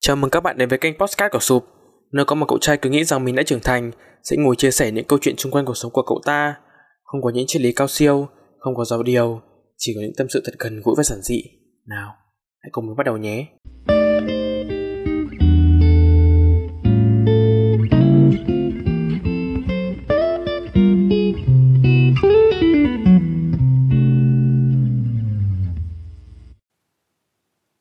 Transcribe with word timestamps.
Chào 0.00 0.16
mừng 0.16 0.30
các 0.30 0.40
bạn 0.40 0.58
đến 0.58 0.68
với 0.68 0.78
kênh 0.78 0.98
Postcard 0.98 1.32
của 1.32 1.38
Sụp, 1.38 1.64
nơi 2.12 2.24
có 2.24 2.34
một 2.34 2.46
cậu 2.48 2.58
trai 2.58 2.76
cứ 2.76 2.90
nghĩ 2.90 3.04
rằng 3.04 3.24
mình 3.24 3.34
đã 3.34 3.42
trưởng 3.42 3.60
thành, 3.60 3.90
sẽ 4.22 4.36
ngồi 4.36 4.56
chia 4.56 4.70
sẻ 4.70 4.90
những 4.90 5.04
câu 5.04 5.18
chuyện 5.22 5.36
xung 5.36 5.52
quanh 5.52 5.64
cuộc 5.64 5.76
sống 5.76 5.92
của 5.92 6.02
cậu 6.02 6.20
ta. 6.24 6.54
Không 7.02 7.22
có 7.22 7.30
những 7.30 7.46
triết 7.46 7.62
lý 7.62 7.72
cao 7.72 7.88
siêu, 7.88 8.28
không 8.58 8.74
có 8.76 8.84
giáo 8.84 9.02
điều, 9.02 9.40
chỉ 9.76 9.92
có 9.94 10.00
những 10.00 10.12
tâm 10.16 10.26
sự 10.30 10.42
thật 10.44 10.52
gần 10.58 10.80
gũi 10.84 10.94
và 10.96 11.02
giản 11.02 11.18
dị. 11.22 11.42
Nào, 11.86 12.14
hãy 12.58 12.70
cùng 12.72 12.86
mình 12.86 12.96
bắt 12.96 13.06
đầu 13.06 13.16
nhé. 13.16 13.46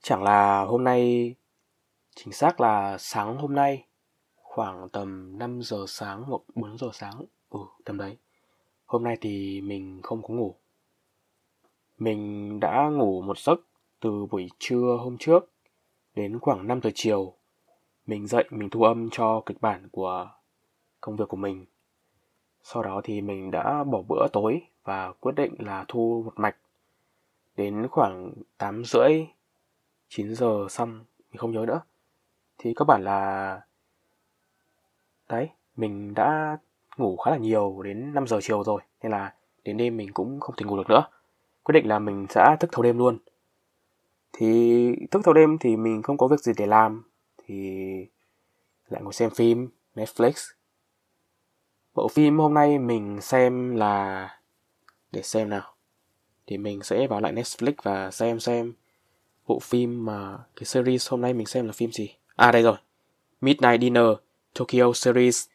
Chẳng 0.04 0.23
là 0.23 0.65
hôm 0.68 0.84
nay 0.84 1.36
Chính 2.28 2.34
xác 2.34 2.62
là 2.62 2.98
sáng 3.00 3.38
hôm 3.38 3.55
nay 3.55 3.86
khoảng 4.35 4.90
tầm 4.90 5.38
5 5.38 5.62
giờ 5.62 5.85
sáng 5.88 6.23
hoặc 6.23 6.41
4 6.55 6.77
giờ 6.77 6.88
sáng, 6.94 7.26
ừ 7.49 7.59
tầm 7.85 7.98
đấy. 7.98 8.18
Hôm 8.85 9.04
nay 9.04 9.18
thì 9.22 9.62
mình 9.62 9.99
không 10.04 10.22
có 10.22 10.34
ngủ. 10.34 10.55
Mình 11.98 12.59
đã 12.59 12.90
ngủ 12.90 13.21
một 13.21 13.38
giấc 13.40 13.59
từ 13.99 14.26
buổi 14.26 14.49
trưa 14.59 14.98
hôm 14.99 15.18
trước 15.18 15.52
đến 16.16 16.40
khoảng 16.40 16.68
5 16.68 16.82
giờ 16.82 16.90
chiều. 16.95 17.34
Mình 18.08 18.27
dậy 18.27 18.44
mình 18.49 18.70
thu 18.70 18.84
âm 18.84 19.09
cho 19.12 19.41
kịch 19.46 19.62
bản 19.62 19.90
của 19.91 20.30
công 21.02 21.16
việc 21.16 21.27
của 21.27 21.38
mình. 21.38 21.66
Sau 22.63 22.84
đó 22.84 23.02
thì 23.04 23.21
mình 23.21 23.52
đã 23.52 23.84
bỏ 23.84 24.02
bữa 24.07 24.27
tối 24.34 24.62
và 24.84 25.13
quyết 25.20 25.35
định 25.35 25.55
là 25.59 25.85
thu 25.88 26.21
một 26.26 26.34
mạch. 26.35 26.57
Đến 27.55 27.88
khoảng 27.88 28.34
8 28.57 28.85
rưỡi, 28.85 29.27
9 30.09 30.35
giờ 30.35 30.68
xong, 30.70 31.04
mình 31.32 31.38
không 31.38 31.52
nhớ 31.52 31.66
nữa 31.68 31.82
thì 32.57 32.73
các 32.75 32.85
bạn 32.85 33.03
là, 33.03 33.61
đấy, 35.29 35.49
mình 35.75 36.13
đã 36.13 36.57
ngủ 36.98 37.18
khá 37.18 37.32
là 37.32 37.37
nhiều 37.37 37.82
đến 37.84 38.13
5 38.13 38.27
giờ 38.27 38.40
chiều 38.41 38.63
rồi, 38.63 38.82
nên 39.04 39.12
là 39.12 39.34
đến 39.63 39.77
đêm 39.77 39.98
mình 39.98 40.13
cũng 40.13 40.40
không 40.40 40.55
thể 40.57 40.65
ngủ 40.65 40.77
được 40.77 40.90
nữa. 40.90 41.07
Quyết 41.63 41.73
định 41.73 41.87
là 41.87 41.99
mình 41.99 42.26
sẽ 42.29 42.55
thức 42.59 42.70
thâu 42.71 42.84
đêm 42.84 42.98
luôn. 42.98 43.17
Thì 44.34 44.95
thức 45.12 45.21
thâu 45.26 45.34
đêm 45.34 45.57
thì 45.57 45.77
mình 45.77 46.01
không 46.01 46.17
có 46.17 46.27
việc 46.27 46.40
gì 46.40 46.54
để 46.57 46.65
làm, 46.65 47.04
thì 47.37 47.85
lại 48.89 49.01
ngồi 49.01 49.13
xem 49.13 49.29
phim, 49.29 49.70
Netflix. 49.95 50.54
Bộ 51.93 52.07
phim 52.07 52.39
hôm 52.39 52.54
nay 52.54 52.79
mình 52.79 53.21
xem 53.21 53.76
là, 53.76 54.29
để 55.12 55.21
xem 55.21 55.49
nào. 55.49 55.73
Thì 56.48 56.57
mình 56.57 56.84
sẽ 56.84 57.07
vào 57.07 57.21
lại 57.21 57.34
Netflix 57.34 57.73
và 57.84 58.12
xem 58.12 58.39
xem 58.39 58.73
bộ 59.48 59.60
phim 59.60 60.05
mà, 60.05 60.37
cái 60.55 60.65
series 60.65 61.12
hôm 61.12 61.21
nay 61.21 61.34
mình 61.34 61.48
xem 61.48 61.65
là 61.65 61.71
phim 61.71 61.91
gì. 61.91 62.16
À 62.38 62.52
đây 62.52 62.63
rồi. 62.63 62.76
Midnight 63.41 63.82
Dinner 63.82 64.06
Tokyo 64.53 64.94
Series. 64.94 65.46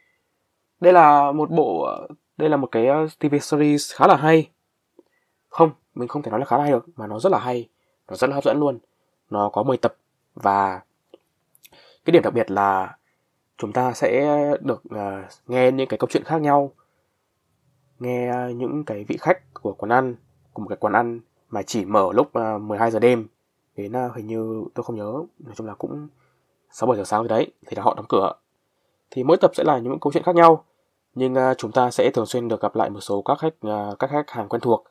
Đây 0.80 0.92
là 0.92 1.32
một 1.32 1.50
bộ 1.50 1.88
đây 2.36 2.48
là 2.48 2.56
một 2.56 2.66
cái 2.72 2.86
ờ, 2.86 3.06
TV 3.18 3.34
series 3.40 3.94
khá 3.94 4.06
là 4.06 4.16
hay. 4.16 4.50
Không, 5.48 5.70
mình 5.94 6.08
không 6.08 6.22
thể 6.22 6.30
nói 6.30 6.40
là 6.40 6.46
khá 6.46 6.56
là 6.56 6.62
hay 6.62 6.72
được 6.72 6.86
mà 6.96 7.06
nó 7.06 7.18
rất 7.18 7.32
là 7.32 7.38
hay, 7.38 7.68
nó 8.08 8.16
rất 8.16 8.30
là 8.30 8.34
hấp 8.34 8.44
dẫn 8.44 8.60
luôn. 8.60 8.78
Nó 9.30 9.48
có 9.48 9.62
10 9.62 9.76
tập 9.76 9.96
và 10.34 10.80
cái 12.04 12.12
điểm 12.12 12.22
đặc 12.22 12.34
biệt 12.34 12.50
là 12.50 12.96
chúng 13.58 13.72
ta 13.72 13.92
sẽ 13.92 14.38
được 14.60 14.82
uh, 14.94 15.30
nghe 15.46 15.72
những 15.72 15.88
cái 15.88 15.98
câu 15.98 16.08
chuyện 16.10 16.24
khác 16.24 16.40
nhau 16.40 16.72
nghe 17.98 18.32
những 18.54 18.84
cái 18.84 19.04
vị 19.04 19.16
khách 19.20 19.54
của 19.54 19.72
quán 19.72 19.92
ăn 19.92 20.14
của 20.52 20.62
một 20.62 20.68
cái 20.68 20.78
quán 20.80 20.92
ăn 20.92 21.20
mà 21.50 21.62
chỉ 21.62 21.84
mở 21.84 22.08
lúc 22.14 22.32
ờ, 22.32 22.54
uh, 22.54 22.62
12 22.62 22.90
giờ 22.90 22.98
đêm 22.98 23.26
đến 23.76 23.92
uh, 24.06 24.16
hình 24.16 24.26
như 24.26 24.64
tôi 24.74 24.84
không 24.84 24.96
nhớ 24.96 25.22
nói 25.38 25.54
chung 25.56 25.66
là 25.66 25.74
cũng 25.74 26.08
6 26.72 26.86
7 26.86 26.98
giờ 26.98 27.04
sáng 27.04 27.20
rồi 27.20 27.28
đấy 27.28 27.46
thì 27.66 27.76
là 27.76 27.82
họ 27.82 27.94
đóng 27.94 28.06
cửa. 28.08 28.32
Thì 29.10 29.24
mỗi 29.24 29.36
tập 29.36 29.50
sẽ 29.54 29.64
là 29.64 29.78
những 29.78 30.00
câu 30.00 30.12
chuyện 30.12 30.22
khác 30.22 30.34
nhau, 30.34 30.64
nhưng 31.14 31.34
uh, 31.34 31.58
chúng 31.58 31.72
ta 31.72 31.90
sẽ 31.90 32.10
thường 32.10 32.26
xuyên 32.26 32.48
được 32.48 32.60
gặp 32.60 32.76
lại 32.76 32.90
một 32.90 33.00
số 33.00 33.22
các 33.22 33.38
khách 33.38 33.54
uh, 33.66 33.98
các 33.98 34.10
khách 34.10 34.30
hàng 34.30 34.48
quen 34.48 34.60
thuộc. 34.60 34.84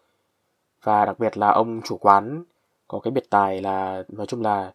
Và 0.83 1.05
đặc 1.05 1.19
biệt 1.19 1.37
là 1.37 1.51
ông 1.51 1.81
chủ 1.81 1.97
quán 1.97 2.43
có 2.87 2.99
cái 2.99 3.11
biệt 3.11 3.29
tài 3.29 3.61
là 3.61 4.03
nói 4.07 4.27
chung 4.27 4.41
là 4.41 4.71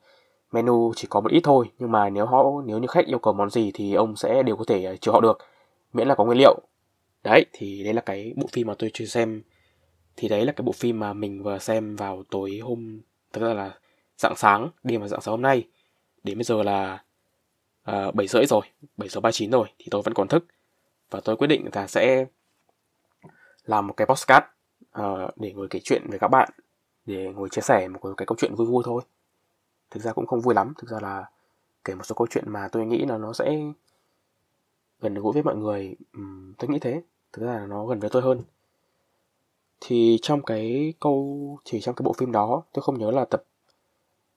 menu 0.53 0.93
chỉ 0.97 1.07
có 1.11 1.21
một 1.21 1.31
ít 1.31 1.41
thôi, 1.45 1.71
nhưng 1.79 1.93
mà 1.93 2.11
nếu 2.11 2.27
họ 2.27 2.45
nếu 2.65 2.79
như 2.79 2.87
khách 2.87 3.07
yêu 3.07 3.19
cầu 3.19 3.35
món 3.35 3.51
gì 3.51 3.71
thì 3.75 3.95
ông 3.95 4.17
sẽ 4.17 4.43
đều 4.43 4.57
có 4.57 4.65
thể 4.67 4.85
à, 4.85 4.91
chịu 4.91 4.99
chiều 5.01 5.13
họ 5.15 5.21
được, 5.21 5.39
miễn 5.93 6.09
là 6.09 6.15
có 6.15 6.25
nguyên 6.25 6.39
liệu. 6.39 6.61
Đấy, 7.25 7.47
thì 7.53 7.85
đấy 7.85 7.95
là 7.95 8.01
cái 8.01 8.33
bộ 8.37 8.47
phim 8.53 8.67
mà 8.67 8.75
tôi 8.79 8.91
chưa 8.95 9.05
xem. 9.05 9.43
Thì 10.17 10.29
đấy 10.29 10.45
là 10.45 10.53
cái 10.53 10.63
bộ 10.63 10.73
phim 10.73 11.01
mà 11.01 11.13
mình 11.13 11.43
vừa 11.43 11.59
xem 11.59 11.97
vào 11.97 12.23
tối 12.31 12.61
hôm 12.63 13.01
thực 13.33 13.43
ra 13.43 13.55
là 13.55 13.75
dạng 14.19 14.37
sáng, 14.37 14.69
đêm 14.85 15.01
và 15.01 15.09
dạng 15.09 15.21
sáng 15.21 15.33
hôm 15.33 15.43
nay 15.43 15.65
đến 16.27 16.39
bây 16.39 16.45
giờ 16.45 16.63
là 16.63 17.05
à, 17.83 18.07
uh, 18.07 18.15
7 18.15 18.27
rưỡi 18.27 18.47
rồi 18.47 18.63
7 18.97 19.09
giờ 19.09 19.21
39 19.21 19.51
rồi 19.51 19.69
thì 19.79 19.87
tôi 19.91 20.03
vẫn 20.03 20.15
còn 20.15 20.29
thức. 20.29 20.45
Và 21.11 21.21
tôi 21.25 21.37
quyết 21.37 21.47
định 21.47 21.69
là 21.73 21.87
sẽ 21.87 22.27
làm 23.65 23.87
một 23.87 23.95
cái 23.97 24.07
podcast 24.07 24.45
uh, 25.01 25.37
để 25.37 25.53
ngồi 25.53 25.69
kể 25.71 25.81
chuyện 25.85 26.03
với 26.09 26.19
các 26.19 26.29
bạn 26.29 26.51
để 27.05 27.33
ngồi 27.35 27.49
chia 27.49 27.63
sẻ 27.63 27.89
một 27.89 28.01
cái 28.17 28.27
câu 28.27 28.37
chuyện 28.39 28.55
vui 28.55 28.67
vui 28.67 28.83
thôi. 28.87 29.03
Thực 29.91 30.03
ra 30.03 30.13
cũng 30.13 30.27
không 30.27 30.41
vui 30.41 30.55
lắm 30.55 30.75
thực 30.79 30.91
ra 30.91 30.99
là 31.03 31.25
kể 31.85 31.95
một 31.95 32.05
số 32.05 32.15
câu 32.15 32.27
chuyện 32.31 32.45
mà 32.47 32.69
tôi 32.73 32.87
nghĩ 32.87 33.05
là 33.07 33.19
nó 33.19 33.33
sẽ 33.33 33.59
gần 35.01 35.15
gũi 35.15 35.33
với 35.33 35.43
mọi 35.43 35.57
người 35.57 35.97
uhm, 36.19 36.53
tôi 36.59 36.71
nghĩ 36.71 36.79
thế. 36.79 37.03
Thực 37.33 37.47
ra 37.47 37.53
là 37.53 37.67
nó 37.67 37.87
gần 37.87 38.01
với 38.01 38.11
tôi 38.11 38.23
hơn. 38.23 38.41
Thì 39.81 40.19
trong 40.23 40.43
cái 40.43 40.95
câu 41.01 41.59
chỉ 41.65 41.81
trong 41.81 41.95
cái 41.95 42.05
bộ 42.05 42.13
phim 42.13 42.33
đó 42.33 42.63
tôi 42.73 42.83
không 42.83 42.99
nhớ 42.99 43.11
là 43.11 43.25
tập 43.25 43.45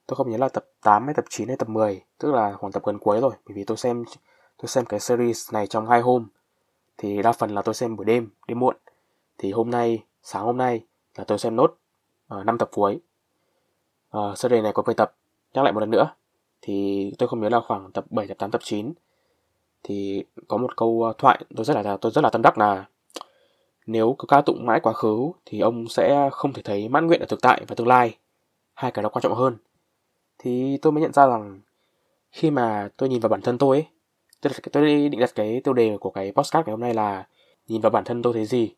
tôi 0.09 0.15
không 0.15 0.29
nhớ 0.29 0.37
là 0.37 0.49
tập 0.49 0.65
8 0.81 1.05
hay 1.05 1.13
tập 1.13 1.25
9 1.29 1.47
hay 1.47 1.57
tập 1.57 1.69
10 1.69 2.01
tức 2.17 2.31
là 2.31 2.53
khoảng 2.53 2.71
tập 2.71 2.83
gần 2.85 2.99
cuối 2.99 3.21
rồi 3.21 3.31
bởi 3.45 3.55
vì 3.55 3.63
tôi 3.63 3.77
xem 3.77 4.03
tôi 4.57 4.67
xem 4.67 4.85
cái 4.85 4.99
series 4.99 5.53
này 5.53 5.67
trong 5.67 5.87
hai 5.87 6.01
hôm. 6.01 6.27
Thì 6.97 7.21
đa 7.21 7.31
phần 7.31 7.49
là 7.49 7.61
tôi 7.61 7.73
xem 7.73 7.95
buổi 7.95 8.05
đêm 8.05 8.29
đêm 8.47 8.59
muộn. 8.59 8.75
Thì 9.37 9.51
hôm 9.51 9.69
nay 9.69 10.03
sáng 10.23 10.43
hôm 10.43 10.57
nay 10.57 10.85
là 11.15 11.23
tôi 11.23 11.39
xem 11.39 11.55
nốt 11.55 11.77
ờ, 12.27 12.39
uh, 12.39 12.45
5 12.45 12.57
tập 12.57 12.69
cuối. 12.71 12.99
Uh, 14.17 14.37
series 14.37 14.63
này 14.63 14.73
có 14.73 14.83
10 14.85 14.95
tập 14.95 15.15
nhắc 15.53 15.63
lại 15.63 15.73
một 15.73 15.79
lần 15.79 15.89
nữa. 15.89 16.13
Thì 16.61 17.11
tôi 17.17 17.29
không 17.29 17.41
nhớ 17.41 17.49
là 17.49 17.59
khoảng 17.67 17.91
tập 17.91 18.05
7 18.09 18.27
tập 18.27 18.37
8 18.37 18.51
tập 18.51 18.61
9 18.63 18.93
thì 19.83 20.23
có 20.47 20.57
một 20.57 20.77
câu 20.77 21.03
ờ, 21.03 21.13
thoại 21.17 21.45
tôi 21.55 21.65
rất 21.65 21.73
là 21.73 21.97
tôi 21.97 22.11
rất 22.11 22.23
là 22.23 22.29
tâm 22.29 22.41
đắc 22.41 22.57
là 22.57 22.85
nếu 23.85 24.15
cứ 24.19 24.25
ca 24.27 24.41
tụng 24.41 24.65
mãi 24.65 24.79
quá 24.79 24.93
khứ 24.93 25.31
thì 25.45 25.59
ông 25.59 25.87
sẽ 25.87 26.29
không 26.31 26.53
thể 26.53 26.61
thấy 26.61 26.89
mãn 26.89 27.07
nguyện 27.07 27.19
ở 27.19 27.25
thực 27.25 27.41
tại 27.41 27.63
và 27.67 27.75
tương 27.75 27.87
lai. 27.87 28.17
Hai 28.73 28.91
cái 28.91 29.03
đó 29.03 29.09
quan 29.09 29.21
trọng 29.21 29.35
hơn 29.35 29.57
thì 30.39 30.77
tôi 30.81 30.93
mới 30.93 31.01
nhận 31.01 31.13
ra 31.13 31.27
rằng 31.27 31.59
khi 32.31 32.51
mà 32.51 32.89
tôi 32.97 33.09
nhìn 33.09 33.19
vào 33.19 33.29
bản 33.29 33.41
thân 33.41 33.57
tôi 33.57 33.77
ấy, 33.77 33.87
tôi, 34.41 34.53
tôi 34.71 35.09
định 35.09 35.19
đặt 35.19 35.35
cái 35.35 35.61
tiêu 35.63 35.73
đề 35.73 35.97
của 35.97 36.09
cái 36.09 36.31
podcast 36.31 36.65
ngày 36.65 36.71
hôm 36.71 36.79
nay 36.79 36.93
là 36.93 37.27
nhìn 37.67 37.81
vào 37.81 37.89
bản 37.89 38.03
thân 38.03 38.21
tôi 38.21 38.33
thấy 38.33 38.45
gì 38.45 38.73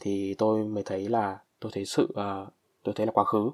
thì 0.00 0.34
tôi 0.38 0.64
mới 0.64 0.82
thấy 0.82 1.08
là 1.08 1.38
tôi 1.60 1.72
thấy 1.74 1.84
sự 1.84 2.04
uh, 2.04 2.48
tôi 2.82 2.94
thấy 2.94 3.06
là 3.06 3.12
quá 3.12 3.24
khứ. 3.24 3.50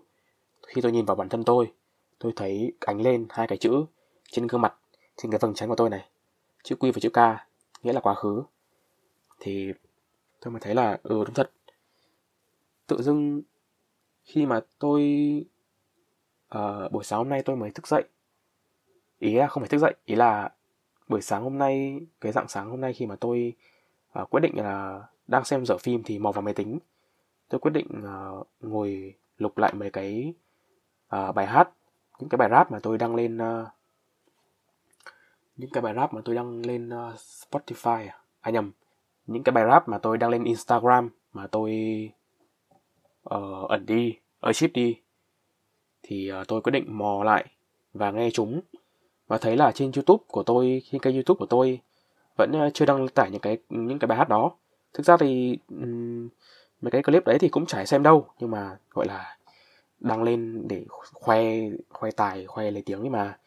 Khi 0.67 0.81
tôi 0.81 0.93
nhìn 0.93 1.05
vào 1.05 1.17
bản 1.17 1.29
thân 1.29 1.45
tôi 1.45 1.73
tôi 2.19 2.33
thấy 2.37 2.73
ánh 2.81 3.01
lên 3.01 3.27
hai 3.31 3.47
cái 3.47 3.59
chữ 3.59 3.85
trên 4.31 4.47
gương 4.47 4.61
mặt 4.61 4.75
trên 5.17 5.31
cái 5.31 5.39
vầng 5.39 5.55
trán 5.55 5.69
của 5.69 5.77
tôi 5.77 5.91
này 5.91 6.09
chữ 6.65 6.77
Q 6.81 6.93
và 6.93 7.01
chữ 7.01 7.11
K 7.11 7.19
nghĩa 7.83 7.93
là 7.93 8.01
quá 8.01 8.15
khứ. 8.15 8.43
Thì 9.41 9.73
tôi 10.41 10.53
mới 10.53 10.61
thấy 10.61 10.75
là 10.75 10.99
ừ 11.03 11.25
đúng 11.25 11.35
thật. 11.35 11.51
Tự 12.87 13.03
dưng 13.03 13.43
khi 14.25 14.47
mà 14.47 14.61
tôi 14.79 15.03
uh, 16.59 16.93
buổi 16.93 17.05
sáng 17.05 17.19
hôm 17.19 17.29
nay 17.29 17.43
tôi 17.43 17.57
mới 17.57 17.71
thức 17.71 17.87
dậy. 17.87 18.05
Ý 19.19 19.35
là 19.35 19.47
không 19.47 19.61
phải 19.61 19.69
thức 19.69 19.79
dậy 19.79 19.95
ý 20.05 20.15
là 20.15 20.51
buổi 21.09 21.23
sáng 21.23 21.43
hôm 21.43 21.59
nay 21.59 22.01
cái 22.21 22.33
dạng 22.33 22.49
sáng 22.49 22.71
hôm 22.71 22.81
nay 22.81 22.93
khi 22.93 23.07
mà 23.07 23.17
tôi 23.17 23.53
uh, 24.21 24.31
quyết 24.31 24.41
định 24.41 24.57
là 24.57 25.03
đang 25.27 25.45
xem 25.45 25.67
dở 25.67 25.77
phim 25.79 26.03
thì 26.03 26.19
mò 26.19 26.33
vào 26.33 26.43
máy 26.43 26.55
tính. 26.55 26.79
Tôi 27.49 27.59
quyết 27.59 27.71
định 27.71 27.87
uh, 27.99 28.47
ngồi 28.61 29.15
lục 29.39 29.59
lại 29.59 29.73
mấy 29.75 29.91
cái 29.91 30.35
uh, 31.17 31.35
bài 31.35 31.47
hát 31.47 31.71
những 32.19 32.29
cái 32.29 32.37
bài 32.37 32.49
rap 32.51 32.73
mà 32.73 32.79
tôi 32.83 32.99
đăng 32.99 33.15
lên 33.15 33.39
uh, 33.39 33.69
những 35.57 35.71
cái 35.71 35.83
bài 35.83 35.95
rap 35.95 36.15
mà 36.15 36.21
tôi 36.25 36.35
đăng 36.35 36.67
lên 36.67 36.89
uh, 36.89 37.15
Spotify 37.15 38.09
à? 38.09 38.19
à 38.41 38.51
nhầm 38.51 38.73
những 39.27 39.43
cái 39.43 39.53
bài 39.53 39.65
rap 39.71 39.89
mà 39.89 39.99
tôi 39.99 40.19
đăng 40.19 40.31
lên 40.31 40.45
Instagram 40.45 41.11
mà 41.33 41.47
tôi 41.47 41.73
uh, 43.35 43.69
ẩn 43.69 43.87
đi 43.87 44.19
ở 44.41 44.53
ship 44.53 44.73
đi 44.75 45.01
thì 46.07 46.29
ờ, 46.29 46.45
tôi 46.49 46.61
quyết 46.61 46.71
định 46.71 46.99
mò 46.99 47.23
lại 47.25 47.45
và 47.95 48.11
nghe 48.11 48.31
chúng 48.31 48.61
và 49.29 49.39
thấy 49.39 49.57
là 49.57 49.73
trên 49.73 49.93
YouTube 49.97 50.25
của 50.29 50.43
tôi, 50.43 50.83
trên 50.91 51.01
kênh 51.01 51.15
YouTube 51.15 51.39
của 51.39 51.47
tôi 51.47 51.81
vẫn 52.37 52.53
ờ, 52.53 52.71
chưa 52.75 52.87
đăng 52.87 53.09
tải 53.09 53.31
những 53.31 53.41
cái 53.41 53.59
những 53.69 53.99
cái 53.99 54.07
bài 54.07 54.19
hát 54.19 54.29
đó. 54.29 54.53
Thực 54.95 55.07
ra 55.07 55.17
thì 55.17 55.59
um, 55.69 56.29
mấy 56.81 56.91
cái 56.91 57.03
clip 57.03 57.27
đấy 57.27 57.39
thì 57.39 57.49
cũng 57.49 57.67
chả 57.67 57.85
xem 57.85 58.03
đâu, 58.03 58.27
nhưng 58.39 58.51
mà 58.51 58.77
gọi 58.91 59.07
là 59.07 59.37
đăng 60.01 60.23
lên 60.23 60.69
để 60.69 60.85
khoe 61.13 61.45
khoe 61.89 62.11
tài, 62.11 62.47
khoe 62.47 62.71
lấy 62.71 62.83
tiếng 62.83 63.01
ấy 63.01 63.11
mà. 63.11 63.39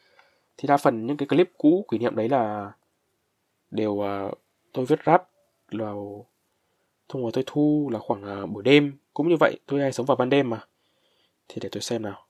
Thì 0.58 0.68
đa 0.68 0.78
phần 0.78 1.08
những 1.08 1.18
cái 1.18 1.28
clip 1.28 1.52
cũ 1.58 1.86
kỷ 1.92 1.98
niệm 1.98 2.16
đấy 2.16 2.30
là 2.30 2.72
đều 3.72 3.92
uh, 3.92 4.34
tôi 4.74 4.86
viết 4.86 5.00
rap 5.06 5.30
vào 5.72 6.26
thông 7.10 7.26
qua 7.26 7.32
tôi 7.34 7.44
thu 7.48 7.90
là 7.94 8.00
khoảng 8.00 8.44
uh, 8.44 8.50
buổi 8.50 8.64
đêm 8.64 8.98
cũng 9.14 9.30
như 9.30 9.36
vậy 9.40 9.60
tôi 9.66 9.82
hay 9.82 9.92
sống 9.92 10.06
vào 10.06 10.18
ban 10.18 10.30
đêm 10.30 10.50
mà 10.50 10.60
thì 11.48 11.60
để 11.62 11.70
tôi 11.72 11.82
xem 11.82 12.02
nào 12.02 12.27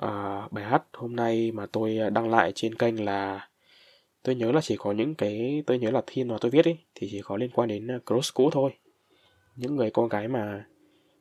À, 0.00 0.48
bài 0.50 0.64
hát 0.64 0.82
hôm 0.92 1.16
nay 1.16 1.52
mà 1.52 1.66
tôi 1.66 1.98
à, 1.98 2.10
đăng 2.10 2.30
lại 2.30 2.52
trên 2.54 2.74
kênh 2.74 3.04
là 3.04 3.48
tôi 4.22 4.34
nhớ 4.34 4.52
là 4.52 4.60
chỉ 4.60 4.76
có 4.76 4.92
những 4.92 5.14
cái 5.14 5.62
tôi 5.66 5.78
nhớ 5.78 5.90
là 5.90 6.02
thiên 6.06 6.28
mà 6.28 6.36
tôi 6.40 6.50
viết 6.50 6.64
ấy 6.64 6.78
thì 6.94 7.08
chỉ 7.10 7.20
có 7.24 7.36
liên 7.36 7.50
quan 7.50 7.68
đến 7.68 7.90
à, 7.90 7.98
cross 8.06 8.34
cũ 8.34 8.50
thôi. 8.52 8.70
Những 9.56 9.76
người 9.76 9.90
con 9.90 10.08
gái 10.08 10.28
mà 10.28 10.66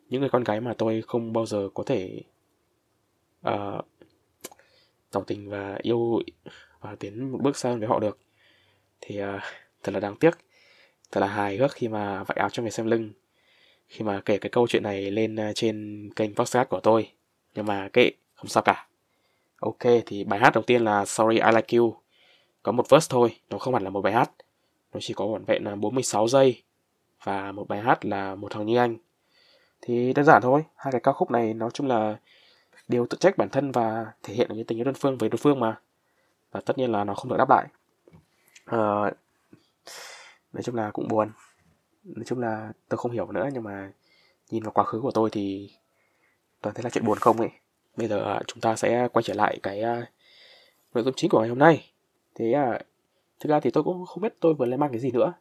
những 0.09 0.21
người 0.21 0.29
con 0.29 0.43
gái 0.43 0.61
mà 0.61 0.73
tôi 0.77 1.03
không 1.07 1.33
bao 1.33 1.45
giờ 1.45 1.69
có 1.73 1.83
thể 1.83 2.21
uh, 3.47 3.85
tỏ 5.11 5.23
tình 5.27 5.49
và 5.49 5.79
yêu 5.81 6.19
và 6.79 6.95
tiến 6.95 7.31
một 7.31 7.39
bước 7.41 7.57
xa 7.57 7.69
hơn 7.69 7.79
với 7.79 7.87
họ 7.87 7.99
được. 7.99 8.17
Thì 9.01 9.23
uh, 9.23 9.27
thật 9.83 9.91
là 9.91 9.99
đáng 9.99 10.15
tiếc 10.15 10.31
thật 11.11 11.21
là 11.21 11.27
hài 11.27 11.57
hước 11.57 11.71
khi 11.71 11.87
mà 11.87 12.23
vạy 12.23 12.37
áo 12.39 12.49
cho 12.49 12.63
người 12.63 12.71
xem 12.71 12.85
lưng 12.85 13.11
khi 13.87 14.05
mà 14.05 14.21
kể 14.25 14.37
cái 14.37 14.49
câu 14.49 14.67
chuyện 14.67 14.83
này 14.83 15.11
lên 15.11 15.37
trên 15.55 16.09
kênh 16.15 16.35
podcast 16.35 16.69
của 16.69 16.79
tôi. 16.79 17.11
Nhưng 17.55 17.65
mà 17.65 17.89
kệ 17.93 18.11
không 18.45 18.49
sao 18.49 18.63
cả. 18.63 18.87
Ok 19.59 20.03
thì 20.05 20.23
bài 20.23 20.39
hát 20.39 20.53
đầu 20.53 20.63
tiên 20.63 20.83
là 20.83 21.05
sorry 21.05 21.35
I 21.35 21.51
like 21.55 21.77
you. 21.77 21.95
Có 22.63 22.71
một 22.71 22.89
verse 22.89 23.07
thôi 23.09 23.39
nó 23.49 23.57
không 23.57 23.73
hẳn 23.73 23.83
là 23.83 23.89
một 23.89 24.01
bài 24.01 24.13
hát. 24.13 24.31
Nó 24.93 24.99
chỉ 25.03 25.13
có 25.13 25.27
vỏn 25.27 25.43
vẹn 25.45 25.63
là 25.63 25.75
46 25.75 26.27
giây 26.27 26.63
và 27.23 27.51
một 27.51 27.67
bài 27.67 27.81
hát 27.81 28.05
là 28.05 28.35
một 28.35 28.51
thằng 28.51 28.65
như 28.65 28.77
anh. 28.77 28.97
Thì 29.81 30.13
đơn 30.13 30.25
giản 30.25 30.41
thôi 30.41 30.63
hai 30.75 30.91
cái 30.91 31.01
ca 31.01 31.11
khúc 31.11 31.31
này 31.31 31.53
nói 31.53 31.69
chung 31.73 31.87
là 31.87 32.17
đều 32.87 33.05
tự 33.09 33.17
trách 33.17 33.37
bản 33.37 33.49
thân 33.49 33.71
và 33.71 34.05
thể 34.23 34.33
hiện 34.33 34.49
những 34.53 34.65
tình 34.65 34.77
yêu 34.77 34.85
đơn 34.85 34.95
phương 34.95 35.17
với 35.17 35.29
đối 35.29 35.37
phương 35.37 35.59
mà. 35.59 35.79
Và 36.51 36.61
tất 36.61 36.77
nhiên 36.77 36.91
là 36.91 37.03
nó 37.03 37.13
không 37.13 37.29
được 37.29 37.37
đáp 37.37 37.49
lại. 37.49 37.67
Uh, 38.65 39.13
nói 40.53 40.63
chung 40.63 40.75
là 40.75 40.91
cũng 40.91 41.07
buồn. 41.07 41.31
Nói 42.03 42.25
chung 42.25 42.39
là 42.39 42.71
tôi 42.89 42.97
không 42.97 43.11
hiểu 43.11 43.31
nữa 43.31 43.49
nhưng 43.53 43.63
mà 43.63 43.91
nhìn 44.49 44.63
vào 44.63 44.71
quá 44.71 44.83
khứ 44.83 44.99
của 45.01 45.11
tôi 45.11 45.29
thì 45.29 45.71
toàn 46.61 46.75
thấy 46.75 46.83
là 46.83 46.89
chuyện 46.89 47.05
buồn 47.05 47.17
không 47.17 47.37
ấy 47.37 47.49
bây 47.97 48.07
giờ 48.07 48.23
à, 48.23 48.41
chúng 48.47 48.61
ta 48.61 48.75
sẽ 48.75 49.07
quay 49.13 49.23
trở 49.23 49.33
lại 49.33 49.59
cái 49.63 49.81
uh, 49.81 50.05
nội 50.93 51.03
dung 51.03 51.13
chính 51.13 51.29
của 51.29 51.39
ngày 51.39 51.49
hôm 51.49 51.59
nay. 51.59 51.91
Thế 52.35 52.51
à 52.51 52.79
thực 53.39 53.49
ra 53.49 53.59
thì 53.59 53.71
tôi 53.71 53.83
cũng 53.83 54.05
không 54.05 54.23
biết 54.23 54.33
tôi 54.39 54.53
vừa 54.53 54.65
lên 54.65 54.79
mang 54.79 54.91
cái 54.91 54.99
gì 54.99 55.11
nữa. 55.11 55.33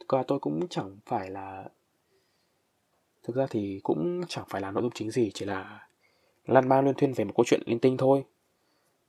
Thực 0.00 0.08
ra 0.08 0.22
tôi 0.28 0.38
cũng 0.38 0.68
chẳng 0.68 0.96
phải 1.06 1.30
là 1.30 1.64
thực 3.22 3.36
ra 3.36 3.46
thì 3.50 3.80
cũng 3.82 4.22
chẳng 4.28 4.44
phải 4.48 4.60
là 4.60 4.70
nội 4.70 4.82
dung 4.82 4.92
chính 4.94 5.10
gì 5.10 5.30
chỉ 5.34 5.44
là 5.44 5.86
lan 6.46 6.68
man 6.68 6.84
liên 6.84 6.94
thuyên 6.94 7.12
về 7.12 7.24
một 7.24 7.32
câu 7.36 7.44
chuyện 7.46 7.62
linh 7.66 7.78
tinh 7.78 7.96
thôi. 7.96 8.24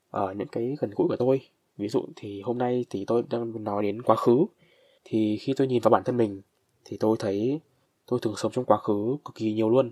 Ở 0.10 0.34
những 0.34 0.48
cái 0.48 0.76
gần 0.80 0.92
gũi 0.96 1.08
của 1.08 1.16
tôi 1.16 1.42
ví 1.78 1.88
dụ 1.88 2.06
thì 2.16 2.42
hôm 2.42 2.58
nay 2.58 2.86
thì 2.90 3.06
tôi 3.08 3.24
đang 3.30 3.64
nói 3.64 3.84
đến 3.84 4.02
quá 4.02 4.16
khứ. 4.16 4.46
Thì 5.06 5.38
khi 5.42 5.54
tôi 5.58 5.68
nhìn 5.68 5.82
vào 5.82 5.90
bản 5.90 6.04
thân 6.04 6.18
mình 6.18 6.42
thì 6.86 6.98
tôi 7.00 7.18
thấy 7.20 7.60
tôi 8.06 8.20
thường 8.22 8.36
sống 8.38 8.52
trong 8.52 8.66
quá 8.66 8.78
khứ 8.78 9.18
cực 9.26 9.36
kỳ 9.36 9.54
nhiều 9.54 9.70
luôn. 9.70 9.92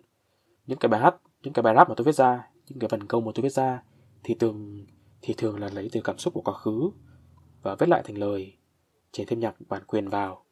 Những 0.68 0.80
cái 0.80 0.90
bài 0.90 1.02
hát 1.02 1.16
những 1.44 1.54
cái 1.54 1.64
bài 1.64 1.76
rap 1.76 1.90
mà 1.90 1.96
tôi 1.96 2.06
viết 2.06 2.16
ra 2.16 2.51
những 2.72 2.80
cái 2.80 2.90
phần 2.90 3.08
câu 3.08 3.22
mà 3.22 3.32
tôi 3.36 3.44
viết 3.44 3.54
ra 3.54 3.84
thì 4.24 4.36
thường 4.40 4.86
thì 5.22 5.34
thường 5.38 5.60
là 5.60 5.70
lấy 5.74 5.90
từ 5.92 6.02
cảm 6.04 6.18
xúc 6.18 6.34
của 6.34 6.42
quá 6.42 6.54
khứ 6.54 6.90
và 7.62 7.76
viết 7.76 7.90
lại 7.90 8.02
thành 8.06 8.18
lời, 8.18 8.54
chèn 9.12 9.28
thêm 9.28 9.40
nhạc 9.40 9.56
bản 9.70 9.84
quyền 9.88 10.08
vào. 10.08 10.44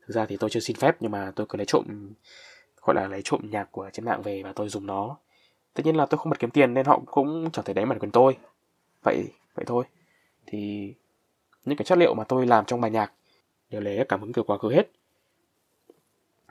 Thực 0.00 0.14
ra 0.14 0.26
thì 0.26 0.36
tôi 0.36 0.50
chưa 0.50 0.60
xin 0.60 0.76
phép 0.76 0.96
nhưng 1.00 1.12
mà 1.12 1.32
tôi 1.36 1.46
cứ 1.48 1.56
lấy 1.56 1.66
trộm, 1.66 2.12
gọi 2.82 2.96
là 2.96 3.08
lấy 3.08 3.20
trộm 3.24 3.40
nhạc 3.50 3.72
của 3.72 3.90
trên 3.92 4.04
mạng 4.04 4.22
về 4.22 4.42
và 4.42 4.52
tôi 4.52 4.68
dùng 4.68 4.86
nó. 4.86 5.16
Tất 5.74 5.82
nhiên 5.86 5.96
là 5.96 6.06
tôi 6.06 6.18
không 6.18 6.30
bật 6.30 6.38
kiếm 6.38 6.50
tiền 6.50 6.74
nên 6.74 6.86
họ 6.86 7.00
cũng 7.06 7.50
chẳng 7.52 7.64
thể 7.64 7.74
đánh 7.74 7.88
bản 7.88 7.98
quyền 7.98 8.10
tôi. 8.10 8.36
Vậy 9.02 9.24
vậy 9.54 9.64
thôi. 9.66 9.84
Thì 10.46 10.94
những 11.64 11.76
cái 11.76 11.84
chất 11.84 11.98
liệu 11.98 12.14
mà 12.14 12.24
tôi 12.24 12.46
làm 12.46 12.64
trong 12.64 12.80
bài 12.80 12.90
nhạc 12.90 13.12
đều 13.70 13.80
lấy 13.80 14.04
cảm 14.08 14.20
hứng 14.20 14.32
từ 14.32 14.42
quá 14.42 14.58
khứ 14.58 14.70
hết. 14.70 14.90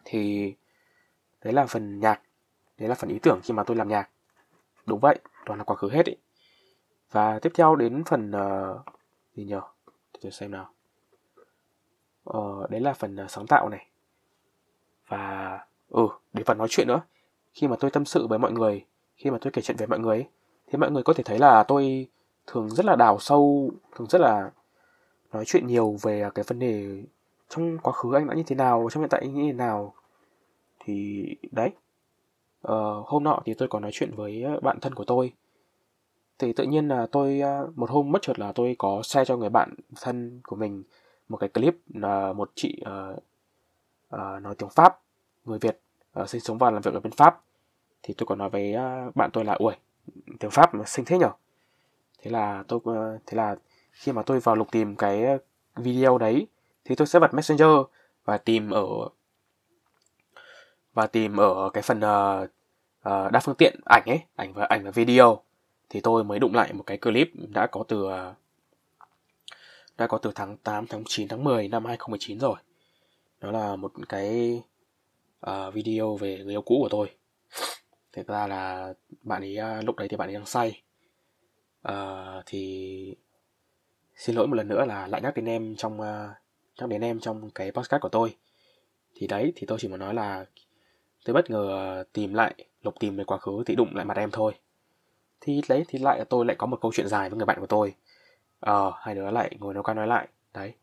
Thì 0.05 0.53
đấy 1.43 1.53
là 1.53 1.65
phần 1.65 1.99
nhạc, 1.99 2.21
đấy 2.77 2.89
là 2.89 2.95
phần 2.95 3.09
ý 3.09 3.19
tưởng 3.19 3.39
khi 3.43 3.53
mà 3.53 3.63
tôi 3.63 3.77
làm 3.77 3.87
nhạc 3.87 4.09
đúng 4.85 4.99
vậy 4.99 5.19
toàn 5.45 5.59
là 5.59 5.63
quá 5.63 5.75
khứ 5.75 5.89
hết 5.89 6.05
ý. 6.05 6.15
Và 7.11 7.39
tiếp 7.39 7.51
theo 7.55 7.75
đến 7.75 8.03
phần 8.03 8.31
uh, 8.31 8.85
gì 9.35 9.43
nhờ? 9.43 9.61
Để 10.13 10.19
tôi 10.21 10.31
xem 10.31 10.51
nào. 10.51 10.69
Ờ, 12.23 12.67
đấy 12.69 12.81
là 12.81 12.93
phần 12.93 13.17
uh, 13.23 13.31
sáng 13.31 13.47
tạo 13.47 13.69
này. 13.69 13.87
Và 15.07 15.59
ừ 15.89 16.07
đến 16.33 16.45
phần 16.45 16.57
nói 16.57 16.67
chuyện 16.69 16.87
nữa. 16.87 17.01
Khi 17.53 17.67
mà 17.67 17.75
tôi 17.79 17.91
tâm 17.91 18.05
sự 18.05 18.27
với 18.27 18.39
mọi 18.39 18.51
người 18.51 18.85
khi 19.17 19.31
mà 19.31 19.37
tôi 19.41 19.51
kể 19.51 19.61
chuyện 19.61 19.77
với 19.77 19.87
mọi 19.87 19.99
người 19.99 20.17
ấy, 20.17 20.27
thì 20.67 20.77
mọi 20.77 20.91
người 20.91 21.03
có 21.03 21.13
thể 21.13 21.23
thấy 21.23 21.39
là 21.39 21.63
tôi 21.63 22.07
thường 22.47 22.69
rất 22.69 22.85
là 22.85 22.95
đào 22.95 23.19
sâu 23.19 23.71
thường 23.95 24.07
rất 24.07 24.21
là 24.21 24.51
nói 25.33 25.43
chuyện 25.45 25.67
nhiều 25.67 25.97
về 26.01 26.29
cái 26.35 26.45
vấn 26.47 26.59
đề 26.59 27.03
trong 27.49 27.77
quá 27.77 27.93
khứ 27.93 28.13
anh 28.13 28.27
đã 28.27 28.35
như 28.35 28.43
thế 28.47 28.55
nào 28.55 28.89
trong 28.91 29.03
hiện 29.03 29.09
tại 29.09 29.21
anh 29.21 29.33
như 29.33 29.43
thế 29.51 29.53
nào. 29.53 29.93
Thì 30.79 31.25
đấy 31.51 31.69
uh, 32.67 33.07
hôm 33.07 33.23
nọ 33.23 33.39
thì 33.45 33.53
tôi 33.53 33.67
có 33.67 33.79
nói 33.79 33.91
chuyện 33.93 34.11
với 34.15 34.43
ờ, 34.43 34.59
bạn 34.59 34.79
thân 34.79 34.95
của 34.95 35.03
tôi. 35.03 35.33
Thì 36.39 36.53
tự 36.53 36.63
nhiên 36.63 36.87
là 36.87 37.07
tôi 37.11 37.39
ờ, 37.39 37.71
một 37.75 37.89
hôm 37.89 38.11
mất 38.11 38.21
chợt 38.21 38.39
là 38.39 38.51
tôi 38.51 38.75
có 38.79 39.01
share 39.03 39.25
cho 39.25 39.37
người 39.37 39.49
bạn 39.49 39.73
thân 40.01 40.41
của 40.43 40.55
mình 40.55 40.83
một 41.29 41.37
cái 41.37 41.49
clip 41.49 41.75
là 41.93 42.33
một 42.33 42.51
chị 42.55 42.81
uh, 42.81 43.17
uh, 44.15 44.41
nói 44.41 44.55
tiếng 44.57 44.69
pháp 44.69 44.99
người 45.45 45.59
việt 45.59 45.79
uh, 46.21 46.29
sinh 46.29 46.41
sống 46.41 46.57
và 46.57 46.71
làm 46.71 46.81
việc 46.81 46.93
ở 46.93 46.99
bên 46.99 47.11
pháp. 47.11 47.41
Thì 48.03 48.13
tôi 48.17 48.27
có 48.27 48.35
nói 48.35 48.49
với 48.49 48.75
uh, 48.75 49.15
bạn 49.15 49.29
tôi 49.33 49.45
là 49.45 49.53
ui 49.53 49.73
tiếng 50.39 50.51
pháp 50.51 50.75
mà 50.75 50.85
xinh 50.85 51.05
thế 51.05 51.17
nhở? 51.17 51.29
Thế 52.21 52.31
là 52.31 52.63
tôi 52.67 52.79
uh, 52.79 53.21
thế 53.25 53.35
là 53.35 53.55
khi 53.91 54.11
mà 54.11 54.21
tôi 54.21 54.39
vào 54.39 54.55
lục 54.55 54.71
tìm 54.71 54.95
cái 54.95 55.23
video 55.75 56.17
đấy 56.17 56.47
thì 56.85 56.95
tôi 56.95 57.07
sẽ 57.07 57.19
bật 57.19 57.33
messenger 57.33 57.69
và 58.25 58.37
tìm 58.37 58.69
ở 58.69 58.85
và 60.93 61.07
tìm 61.07 61.37
ở 61.37 61.69
cái 61.73 61.83
phần 61.83 61.97
uh, 61.97 62.49
uh, 63.09 63.31
đa 63.31 63.39
phương 63.43 63.55
tiện 63.55 63.79
ảnh 63.85 64.03
ấy 64.05 64.19
ảnh 64.35 64.53
và 64.53 64.65
ảnh 64.65 64.83
và 64.83 64.91
video. 64.91 65.43
Thì 65.89 66.01
tôi 66.01 66.23
mới 66.23 66.39
đụng 66.39 66.55
lại 66.55 66.73
một 66.73 66.83
cái 66.83 66.97
clip 66.97 67.31
đã 67.33 67.67
có 67.67 67.83
từ 67.87 68.05
ờ, 68.05 68.33
đã 69.97 70.07
có 70.07 70.17
từ 70.17 70.31
tháng 70.35 70.57
8 70.57 70.87
tháng 70.87 71.03
9 71.07 71.27
tháng 71.27 71.43
10 71.43 71.67
năm 71.67 71.85
2019 71.85 72.39
rồi. 72.39 72.55
Đó 73.41 73.51
là 73.51 73.75
một 73.75 73.91
cái 74.09 74.61
uh, 75.49 75.73
video 75.73 76.15
về 76.15 76.37
người 76.37 76.53
yêu 76.53 76.61
cũ 76.61 76.77
của 76.81 76.89
tôi. 76.89 77.11
Thực 78.13 78.27
ra 78.27 78.47
là 78.47 78.93
bạn 79.21 79.41
ấy 79.41 79.57
uh, 79.79 79.85
lúc 79.85 79.95
đấy 79.95 80.07
thì 80.07 80.17
bạn 80.17 80.29
ấy 80.29 80.33
đang 80.33 80.45
say. 80.45 80.81
Uh, 81.87 82.43
thì 82.45 83.15
xin 84.15 84.35
lỗi 84.35 84.47
một 84.47 84.55
lần 84.55 84.67
nữa 84.67 84.85
là 84.85 85.07
lại 85.07 85.21
nhắc 85.21 85.35
đến 85.35 85.45
em 85.45 85.75
trong 85.75 85.99
uh, 85.99 86.29
nhắc 86.79 86.89
đến 86.89 87.01
em 87.01 87.19
trong 87.19 87.49
cái 87.49 87.71
podcast 87.71 88.01
của 88.01 88.09
tôi. 88.09 88.35
Thì 89.15 89.27
đấy 89.27 89.53
thì 89.55 89.67
tôi 89.67 89.77
chỉ 89.81 89.87
muốn 89.87 89.99
nói 89.99 90.13
là 90.13 90.45
tôi 91.25 91.33
bất 91.33 91.49
ngờ 91.49 91.67
ờ, 91.69 92.03
tìm 92.13 92.33
lại 92.33 92.53
lục 92.81 92.95
tìm 92.99 93.15
về 93.15 93.23
quá 93.23 93.37
khứ 93.37 93.63
thì 93.65 93.75
đụng 93.75 93.95
lại 93.95 94.05
mặt 94.05 94.17
em 94.17 94.31
thôi. 94.31 94.53
Thì 95.41 95.61
đấy 95.69 95.85
thì 95.87 95.99
lại 95.99 96.25
tôi 96.29 96.45
lại 96.45 96.55
có 96.59 96.67
một 96.67 96.81
câu 96.81 96.91
chuyện 96.95 97.07
dài 97.07 97.29
với 97.29 97.37
người 97.37 97.45
bạn 97.45 97.59
của 97.59 97.67
tôi. 97.67 97.95
Ờ 98.59 98.91
hai 98.95 99.15
đứa 99.15 99.31
lại 99.31 99.55
ngồi 99.59 99.73
nói 99.73 99.83
qua 99.83 99.93
nói 99.93 100.07
lại. 100.07 100.27
Đấy 100.53 100.73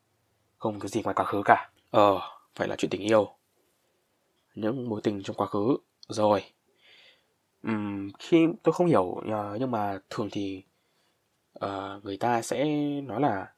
không 0.59 0.81
cái 0.81 0.89
gì 0.89 1.03
ngoài 1.03 1.15
quá 1.15 1.25
khứ 1.25 1.43
cả. 1.45 1.71
Ờ 1.91 2.21
phải 2.55 2.69
là 2.69 2.77
chuyện 2.77 2.91
tình 2.91 3.01
yêu. 3.01 3.29
Những 4.55 4.89
mối 4.89 5.01
tình 5.03 5.23
trong 5.23 5.37
quá 5.37 5.47
khứ. 5.47 5.77
Rồi. 6.09 6.43
Uhm, 7.69 8.11
khi 8.19 8.47
tôi 8.63 8.73
không 8.73 8.87
hiểu 8.87 9.15
ờ, 9.31 9.57
nhưng 9.61 9.71
mà 9.71 9.99
thường 10.11 10.29
thì 10.33 10.63
uh, 11.65 12.05
người 12.05 12.17
ta 12.17 12.43
sẽ 12.43 12.65
nói 13.01 13.21
là 13.21 13.53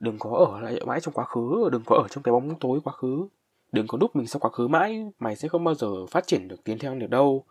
đừng 0.00 0.18
có 0.18 0.30
ở 0.30 0.60
lại 0.60 0.80
mãi 0.86 1.00
trong 1.00 1.14
quá 1.14 1.24
khứ 1.24 1.68
đừng 1.72 1.82
có 1.86 1.96
ở 1.96 2.08
trong 2.08 2.22
cái 2.22 2.32
bóng 2.32 2.58
tối 2.60 2.80
quá 2.84 2.92
khứ 2.92 3.28
đừng 3.76 3.86
có 3.86 3.98
đúc 3.98 4.16
mình 4.16 4.26
sau 4.26 4.40
quá 4.40 4.50
khứ 4.50 4.68
mãi 4.68 5.04
mày 5.18 5.36
sẽ 5.36 5.48
không 5.48 5.64
bao 5.64 5.74
giờ 5.74 6.06
phát 6.06 6.26
triển 6.26 6.48
được 6.48 6.64
tiến 6.64 6.78
theo 6.78 6.94
được 6.94 7.10
đâu. 7.10 7.44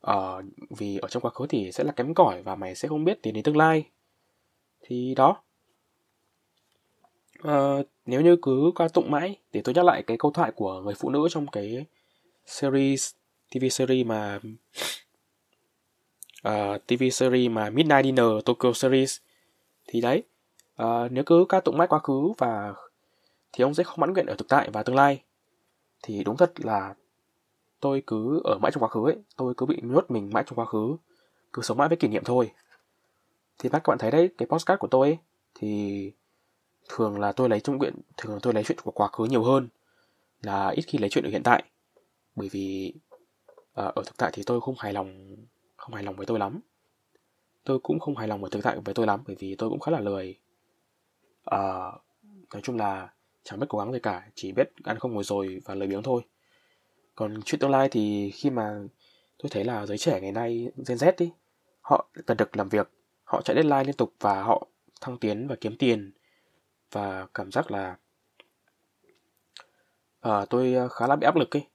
Ờ, 0.00 0.42
vì 0.70 0.98
ở 0.98 1.08
trong 1.08 1.22
quá 1.22 1.30
khứ 1.30 1.46
thì 1.48 1.72
sẽ 1.72 1.84
là 1.84 1.92
kém 1.92 2.14
cỏi 2.14 2.42
và 2.42 2.54
mày 2.54 2.74
sẽ 2.74 2.88
không 2.88 3.04
biết 3.04 3.22
tiến 3.22 3.34
đến 3.34 3.42
tương 3.42 3.56
lai. 3.56 3.84
Thì 4.82 5.14
đó. 5.14 5.42
Ờ, 7.42 7.82
nếu 8.06 8.20
như 8.20 8.36
cứ 8.42 8.72
ca 8.74 8.88
tụng 8.88 9.10
mãi 9.10 9.36
để 9.52 9.60
tôi 9.64 9.74
nhắc 9.74 9.84
lại 9.84 10.02
cái 10.02 10.16
câu 10.16 10.30
thoại 10.30 10.52
của 10.56 10.80
người 10.80 10.94
phụ 10.94 11.10
nữ 11.10 11.28
trong 11.30 11.46
cái 11.46 11.86
series 12.46 13.12
TV 13.50 13.64
series 13.70 14.06
mà 14.06 14.40
ờ, 16.42 16.74
uh, 16.74 16.86
TV 16.86 17.02
series 17.12 17.50
mà 17.50 17.70
Midnight 17.70 18.04
Dinner 18.04 18.26
Tokyo 18.44 18.72
series. 18.72 19.18
Thì 19.86 20.00
đấy 20.00 20.22
uh, 20.82 21.12
nếu 21.12 21.24
cứ 21.24 21.44
ca 21.48 21.60
tụng 21.60 21.78
mãi 21.78 21.88
quá 21.88 21.98
khứ 21.98 22.32
và 22.38 22.74
thì 23.52 23.62
ông 23.62 23.74
sẽ 23.74 23.84
không 23.84 24.00
mãn 24.00 24.12
nguyện 24.12 24.26
ở 24.26 24.34
thực 24.34 24.48
tại 24.48 24.70
và 24.72 24.82
tương 24.82 24.96
lai. 24.96 25.22
Thì 26.02 26.24
đúng 26.24 26.36
thật 26.36 26.52
là 26.56 26.94
tôi 27.80 28.02
cứ 28.06 28.40
ở 28.44 28.58
mãi 28.62 28.72
trong 28.72 28.82
quá 28.82 28.88
khứ 28.88 29.04
ấy 29.04 29.16
tôi 29.36 29.54
cứ 29.56 29.66
bị 29.66 29.80
nhốt 29.82 30.10
mình 30.10 30.30
mãi 30.32 30.44
trong 30.46 30.58
quá 30.58 30.64
khứ 30.64 30.96
cứ 31.52 31.62
sống 31.62 31.78
mãi 31.78 31.88
với 31.88 31.96
kỷ 31.96 32.08
niệm 32.08 32.24
thôi. 32.24 32.52
Thì 33.58 33.68
các 33.68 33.82
bạn 33.86 33.98
thấy 33.98 34.10
đấy 34.10 34.28
cái 34.38 34.46
postcard 34.48 34.78
của 34.78 34.88
tôi 34.88 35.08
ấy, 35.08 35.18
thì 35.54 36.12
thường 36.88 37.20
là 37.20 37.32
tôi 37.32 37.48
lấy 37.48 37.60
trong 37.60 37.78
chuyện 37.80 37.94
thường 38.16 38.32
là 38.32 38.38
tôi 38.42 38.54
lấy 38.54 38.64
chuyện 38.64 38.78
của 38.84 38.90
quá 38.90 39.08
khứ 39.08 39.24
nhiều 39.24 39.44
hơn 39.44 39.68
là 40.42 40.68
ít 40.68 40.82
khi 40.82 40.98
lấy 40.98 41.10
chuyện 41.10 41.24
ở 41.24 41.30
hiện 41.30 41.42
tại. 41.42 41.62
Bởi 42.36 42.48
vì 42.48 42.94
à, 43.74 43.84
ở 43.84 44.02
thực 44.06 44.16
tại 44.16 44.30
thì 44.34 44.42
tôi 44.46 44.60
không 44.60 44.74
hài 44.78 44.92
lòng 44.92 45.36
không 45.76 45.94
hài 45.94 46.04
lòng 46.04 46.16
với 46.16 46.26
tôi 46.26 46.38
lắm. 46.38 46.60
Tôi 47.64 47.78
cũng 47.78 48.00
không 48.00 48.16
hài 48.16 48.28
lòng 48.28 48.40
với 48.40 48.50
thực 48.50 48.62
tại 48.62 48.80
với 48.84 48.94
tôi 48.94 49.06
lắm 49.06 49.22
bởi 49.26 49.36
vì 49.38 49.54
tôi 49.56 49.70
cũng 49.70 49.80
khá 49.80 49.92
là 49.92 50.00
lười. 50.00 50.38
À, 51.44 51.92
nói 52.52 52.62
chung 52.62 52.76
là 52.76 53.12
chẳng 53.44 53.60
biết 53.60 53.66
cố 53.68 53.78
gắng 53.78 53.92
gì 53.92 53.98
cả 53.98 54.28
chỉ 54.34 54.52
biết 54.52 54.70
ăn 54.84 54.98
không 54.98 55.14
ngồi 55.14 55.24
rồi 55.24 55.60
và 55.64 55.74
lời 55.74 55.88
biếng 55.88 56.02
thôi. 56.02 56.22
Còn 57.14 57.42
chuyện 57.42 57.60
tương 57.60 57.70
lai 57.70 57.88
thì 57.88 58.30
khi 58.30 58.50
mà 58.50 58.80
tôi 59.38 59.50
thấy 59.50 59.64
là 59.64 59.86
giới 59.86 59.98
trẻ 59.98 60.20
ngày 60.20 60.32
nay 60.32 60.72
Gen 60.88 60.98
Z 60.98 61.12
đi 61.18 61.32
họ 61.80 62.08
cần 62.26 62.36
được 62.36 62.56
làm 62.56 62.68
việc 62.68 62.90
họ 63.24 63.42
chạy 63.42 63.56
deadline 63.56 63.84
liên 63.84 63.96
tục 63.96 64.14
và 64.20 64.42
họ 64.42 64.66
thăng 65.00 65.18
tiến 65.18 65.48
và 65.48 65.56
kiếm 65.60 65.76
tiền. 65.76 66.12
Và 66.92 67.26
cảm 67.34 67.52
giác 67.52 67.70
là 67.70 67.96
uh, 70.28 70.48
tôi 70.50 70.74
ờ, 70.74 70.88
khá 70.88 71.06
là 71.06 71.16
bị 71.16 71.24
áp 71.24 71.36
lực 71.36 71.56
ấy 71.56 71.66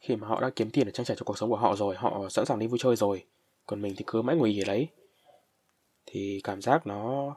khi 0.00 0.16
mà 0.16 0.28
họ 0.28 0.40
đã 0.40 0.50
kiếm 0.56 0.70
tiền 0.70 0.86
để 0.86 0.92
trang 0.92 1.06
trải 1.06 1.16
cho 1.16 1.24
cuộc 1.24 1.38
sống 1.38 1.50
của 1.50 1.56
họ 1.56 1.76
rồi 1.76 1.96
họ 1.96 2.28
sẵn 2.28 2.46
sàng 2.46 2.58
đi 2.58 2.66
vui 2.66 2.78
chơi 2.78 2.96
rồi 2.96 3.24
còn 3.66 3.82
mình 3.82 3.94
thì 3.96 4.04
cứ 4.06 4.22
mãi 4.22 4.36
ngồi 4.36 4.60
ở 4.62 4.64
đấy. 4.66 4.88
Thì 6.06 6.40
cảm 6.44 6.62
giác 6.62 6.86
nó 6.86 7.36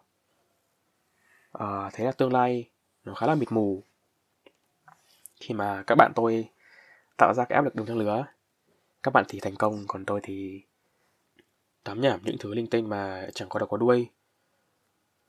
uh, 1.57 1.93
thế 1.93 2.05
là 2.05 2.11
tương 2.11 2.33
lai 2.33 2.69
nó 3.03 3.13
khá 3.13 3.27
là 3.27 3.35
mịt 3.35 3.51
mù. 3.51 3.83
Khi 5.39 5.53
mà 5.53 5.83
các 5.87 5.95
bạn 5.95 6.11
tôi 6.15 6.49
tạo 7.17 7.33
ra 7.33 7.45
cái 7.45 7.55
áp 7.55 7.61
lực 7.61 7.75
đường 7.75 7.85
trang 7.85 7.97
lứa 7.97 8.25
các 9.03 9.13
bạn 9.13 9.25
thì 9.27 9.39
thành 9.39 9.55
công 9.55 9.83
còn 9.87 10.05
tôi 10.05 10.19
thì 10.23 10.61
tám 11.83 12.01
nhảm 12.01 12.19
những 12.23 12.35
thứ 12.39 12.53
linh 12.53 12.67
tinh 12.67 12.89
mà 12.89 13.27
chẳng 13.33 13.49
có 13.49 13.59
đầu 13.59 13.67
có 13.67 13.77
đuôi. 13.77 14.09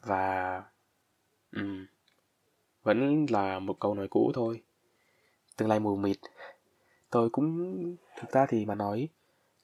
Và 0.01 0.63
um, 1.57 1.87
vẫn 2.83 3.27
là 3.31 3.59
một 3.59 3.77
câu 3.81 3.95
nói 3.95 4.09
cũ 4.09 4.33
thôi. 4.35 4.63
Tương 5.57 5.69
lai 5.69 5.81
mù 5.81 5.97
mịt. 5.97 6.19
Tôi 7.11 7.31
cũng 7.31 7.83
thực 8.17 8.31
ra 8.33 8.47
thì 8.49 8.67
mà 8.67 8.75
nói 8.75 9.09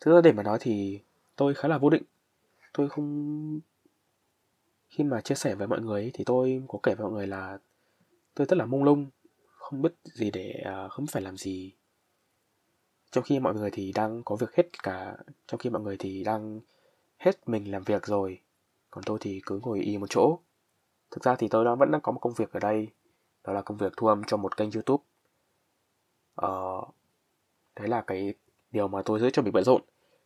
thực 0.00 0.14
ra 0.14 0.20
để 0.20 0.32
mà 0.32 0.42
nói 0.42 0.58
thì 0.60 1.00
tôi 1.36 1.54
khá 1.54 1.68
là 1.68 1.78
vô 1.78 1.90
định. 1.90 2.02
Tôi 2.72 2.88
không 2.88 3.60
khi 4.88 5.04
mà 5.04 5.20
chia 5.20 5.34
sẻ 5.34 5.54
với 5.54 5.66
mọi 5.66 5.80
người 5.80 6.10
thì 6.14 6.24
tôi 6.24 6.62
có 6.68 6.78
kể 6.82 6.94
với 6.94 7.04
mọi 7.04 7.12
người 7.12 7.26
là 7.26 7.58
tôi 8.36 8.46
rất 8.46 8.56
là 8.56 8.64
mông 8.64 8.84
lung 8.84 9.10
không 9.46 9.82
biết 9.82 9.92
gì 10.04 10.30
để 10.30 10.64
uh, 10.86 10.92
không 10.92 11.06
phải 11.06 11.22
làm 11.22 11.36
gì. 11.36 11.72
Trong 13.10 13.24
khi 13.24 13.40
mọi 13.40 13.54
người 13.54 13.70
thì 13.70 13.92
đang 13.92 14.22
có 14.24 14.36
việc 14.36 14.54
hết 14.54 14.82
cả 14.82 15.16
trong 15.46 15.58
khi 15.58 15.70
mọi 15.70 15.82
người 15.82 15.96
thì 15.96 16.24
đang 16.24 16.60
hết 17.18 17.48
mình 17.48 17.70
làm 17.70 17.82
việc 17.82 18.06
rồi 18.06 18.40
còn 18.90 19.04
tôi 19.04 19.18
thì 19.20 19.40
cứ 19.46 19.60
ngồi 19.62 19.80
y 19.80 19.98
một 19.98 20.06
chỗ. 20.10 20.38
Thực 21.10 21.24
ra 21.24 21.36
thì 21.36 21.48
tôi 21.48 21.64
đang 21.64 21.78
vẫn 21.78 21.90
đang 21.90 22.00
có 22.00 22.12
một 22.12 22.18
công 22.18 22.34
việc 22.34 22.52
ở 22.52 22.60
đây 22.60 22.88
đó 23.44 23.52
là 23.52 23.62
công 23.62 23.76
việc 23.76 23.92
thu 23.96 24.06
âm 24.06 24.24
cho 24.24 24.36
một 24.36 24.56
kênh 24.56 24.70
youtube. 24.70 25.04
Ờ, 26.34 26.82
đấy 27.76 27.88
là 27.88 28.04
cái 28.06 28.34
điều 28.70 28.88
mà 28.88 29.02
tôi 29.04 29.20
giữ 29.20 29.30
cho 29.30 29.42
mình 29.42 29.52
bận 29.52 29.64
rộn. 29.64 29.82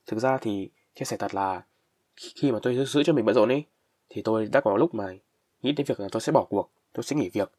Thực 0.07 0.19
ra 0.19 0.39
thì 0.41 0.71
chia 0.95 1.05
sẻ 1.05 1.17
thật 1.17 1.35
là 1.35 1.65
khi 2.17 2.53
mà 2.53 2.59
tôi 2.63 2.85
giữ 2.87 3.03
cho 3.03 3.13
mình 3.13 3.25
bận 3.25 3.35
rộn 3.35 3.49
ấy 3.49 3.65
thì 4.09 4.23
tôi 4.23 4.47
đã 4.47 4.61
có 4.61 4.77
lúc 4.77 4.95
mà 4.95 5.13
nghĩ 5.63 5.73
đến 5.73 5.87
việc 5.87 6.01
là 6.01 6.09
tôi 6.13 6.21
sẽ 6.21 6.33
bỏ 6.33 6.45
cuộc 6.45 6.71
tôi 6.93 7.03
sẽ 7.03 7.17
nghỉ 7.17 7.31
việc 7.33 7.53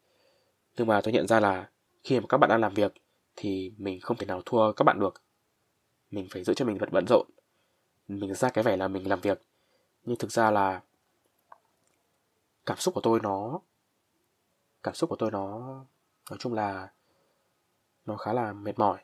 nhưng 0.78 0.88
mà 0.88 1.01
tôi 1.01 1.13
nhận 1.13 1.28
ra 1.28 1.40
là 1.40 1.70
khi 2.04 2.20
mà 2.20 2.25
các 2.30 2.38
bạn 2.38 2.50
đang 2.50 2.62
làm 2.62 2.74
việc 2.74 2.94
thì 3.36 3.74
mình 3.78 4.00
không 4.01 4.18
thể 4.18 4.25
nào 4.25 4.42
thua 4.46 4.74
các 4.74 4.84
bạn 4.84 5.00
được. 5.00 5.13
Mình 6.12 6.28
phải 6.32 6.44
giữ 6.44 6.54
cho 6.54 6.66
mình 6.66 6.78
thật 6.80 6.90
bận 6.92 7.06
rộn. 7.08 7.28
Mình 8.08 8.34
ra 8.34 8.50
cái 8.50 8.63
vẻ 8.63 8.78
là 8.78 8.88
mình 8.88 9.10
làm 9.10 9.20
việc. 9.20 9.42
Nhưng 10.04 10.18
thực 10.18 10.32
ra 10.32 10.51
là 10.51 10.82
cảm 12.66 12.78
xúc 12.78 12.94
của 12.94 13.01
tôi 13.01 13.20
nó 13.24 13.60
cảm 14.84 14.94
xúc 14.94 15.10
của 15.10 15.16
tôi 15.16 15.32
nó 15.32 15.60
nói 16.30 16.38
chung 16.40 16.54
là 16.54 16.92
nó 18.06 18.18
khá 18.18 18.34
là 18.34 18.54
mệt 18.54 18.80
mỏi. 18.80 19.00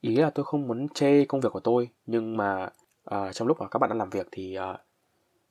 Ý 0.00 0.16
là 0.16 0.30
tôi 0.30 0.44
không 0.44 0.68
muốn 0.68 0.88
chê 0.88 1.24
công 1.24 1.40
việc 1.40 1.52
của 1.52 1.60
tôi 1.60 1.88
nhưng 2.06 2.36
mà 2.36 2.70
uh, 3.14 3.34
trong 3.34 3.48
lúc 3.48 3.60
mà 3.60 3.68
các 3.68 3.78
bạn 3.78 3.90
đang 3.90 3.98
làm 3.98 4.10
việc 4.10 4.28
thì 4.32 4.58
uh, 4.58 4.80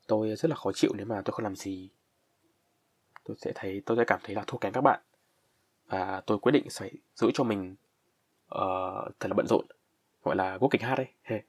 tôi 0.07 0.35
rất 0.35 0.49
là 0.49 0.55
khó 0.55 0.71
chịu 0.75 0.91
nếu 0.95 1.05
mà 1.05 1.21
tôi 1.25 1.33
không 1.33 1.43
làm 1.43 1.55
gì 1.55 1.89
tôi 3.31 3.37
sẽ 3.41 3.51
thấy 3.55 3.81
tôi 3.85 3.97
sẽ 3.97 4.03
cảm 4.07 4.19
thấy 4.23 4.35
là 4.35 4.43
thua 4.47 4.57
kém 4.57 4.73
các 4.73 4.81
bạn. 4.81 4.99
Và 5.87 6.21
tôi 6.25 6.37
quyết 6.37 6.51
định 6.51 6.67
phải 6.71 6.91
giữ 7.15 7.31
cho 7.33 7.43
mình 7.43 7.75
uh, 8.55 9.11
thật 9.19 9.27
là 9.27 9.33
bận 9.33 9.47
rộn 9.47 9.65
gọi 10.23 10.35
là 10.35 10.57
quốc 10.57 10.69
kịch 10.71 10.81
hát 10.81 10.95
đấy 10.95 11.07
hey. 11.23 11.41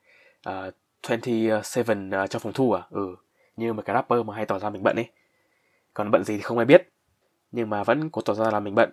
uh, 0.68 0.74
27 1.08 2.22
uh, 2.24 2.30
trong 2.30 2.42
phòng 2.42 2.52
thu 2.52 2.72
à? 2.72 2.82
Ừ 2.90 3.16
như 3.56 3.72
một 3.72 3.82
cái 3.86 3.94
rapper 3.94 4.26
mà 4.26 4.34
hay 4.34 4.46
tỏ 4.46 4.58
ra 4.58 4.70
mình 4.70 4.82
bận 4.82 4.96
ấy. 4.96 5.08
Còn 5.94 6.10
bận 6.10 6.24
gì 6.24 6.36
thì 6.36 6.42
không 6.42 6.58
ai 6.58 6.64
biết 6.64 6.88
nhưng 7.52 7.70
mà 7.70 7.84
vẫn 7.84 8.10
có 8.10 8.22
tỏ 8.24 8.34
ra 8.34 8.50
là 8.50 8.60
mình 8.60 8.74
bận. 8.74 8.90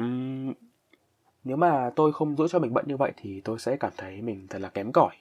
Uhm, 0.00 0.52
nếu 1.44 1.56
mà 1.56 1.90
tôi 1.96 2.12
không 2.12 2.36
giữ 2.36 2.48
cho 2.48 2.58
mình 2.58 2.74
bận 2.74 2.84
như 2.88 2.96
vậy 2.96 3.12
thì 3.16 3.40
tôi 3.40 3.58
sẽ 3.58 3.76
cảm 3.76 3.92
thấy 3.96 4.22
mình 4.22 4.46
thật 4.50 4.58
là 4.58 4.68
kém 4.68 4.92
cỏi. 4.92 5.16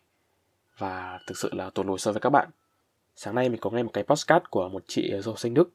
Và 0.77 1.19
thực 1.27 1.37
sự 1.37 1.49
là 1.53 1.69
tụt 1.69 1.85
lùi 1.85 1.99
so 1.99 2.11
với 2.11 2.21
các 2.21 2.29
bạn. 2.29 2.49
Sáng 3.15 3.35
nay 3.35 3.49
mình 3.49 3.59
có 3.61 3.69
nghe 3.69 3.83
một 3.83 3.91
cái 3.93 4.03
postcard 4.03 4.45
của 4.49 4.69
một 4.69 4.83
chị 4.87 5.13
du 5.19 5.35
sinh 5.35 5.53
đức 5.53 5.69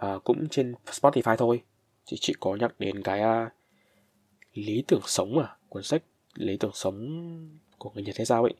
à, 0.00 0.18
cũng 0.24 0.48
trên 0.48 0.74
spotify 0.86 1.36
thôi. 1.36 1.62
Thì 2.06 2.16
chị 2.20 2.34
có 2.40 2.56
nhắc 2.60 2.74
đến 2.78 3.02
cái 3.02 3.20
uh, 3.20 3.52
lý 4.54 4.84
tưởng 4.88 5.00
sống 5.04 5.38
à? 5.38 5.56
Cuốn 5.68 5.82
sách 5.82 6.02
lý 6.34 6.56
tưởng 6.56 6.70
sống 6.74 6.98
của 7.78 7.90
người 7.94 8.02
nhật 8.02 8.16
hay 8.16 8.26
sao 8.26 8.42
ấy. 8.42 8.54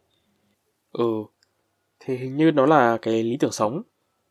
Ừ 0.93 1.25
thì 2.01 2.17
hình 2.17 2.37
như 2.37 2.51
nó 2.51 2.67
là 2.67 2.99
cái 3.03 3.23
lý 3.23 3.37
tưởng 3.37 3.53
sống 3.53 3.83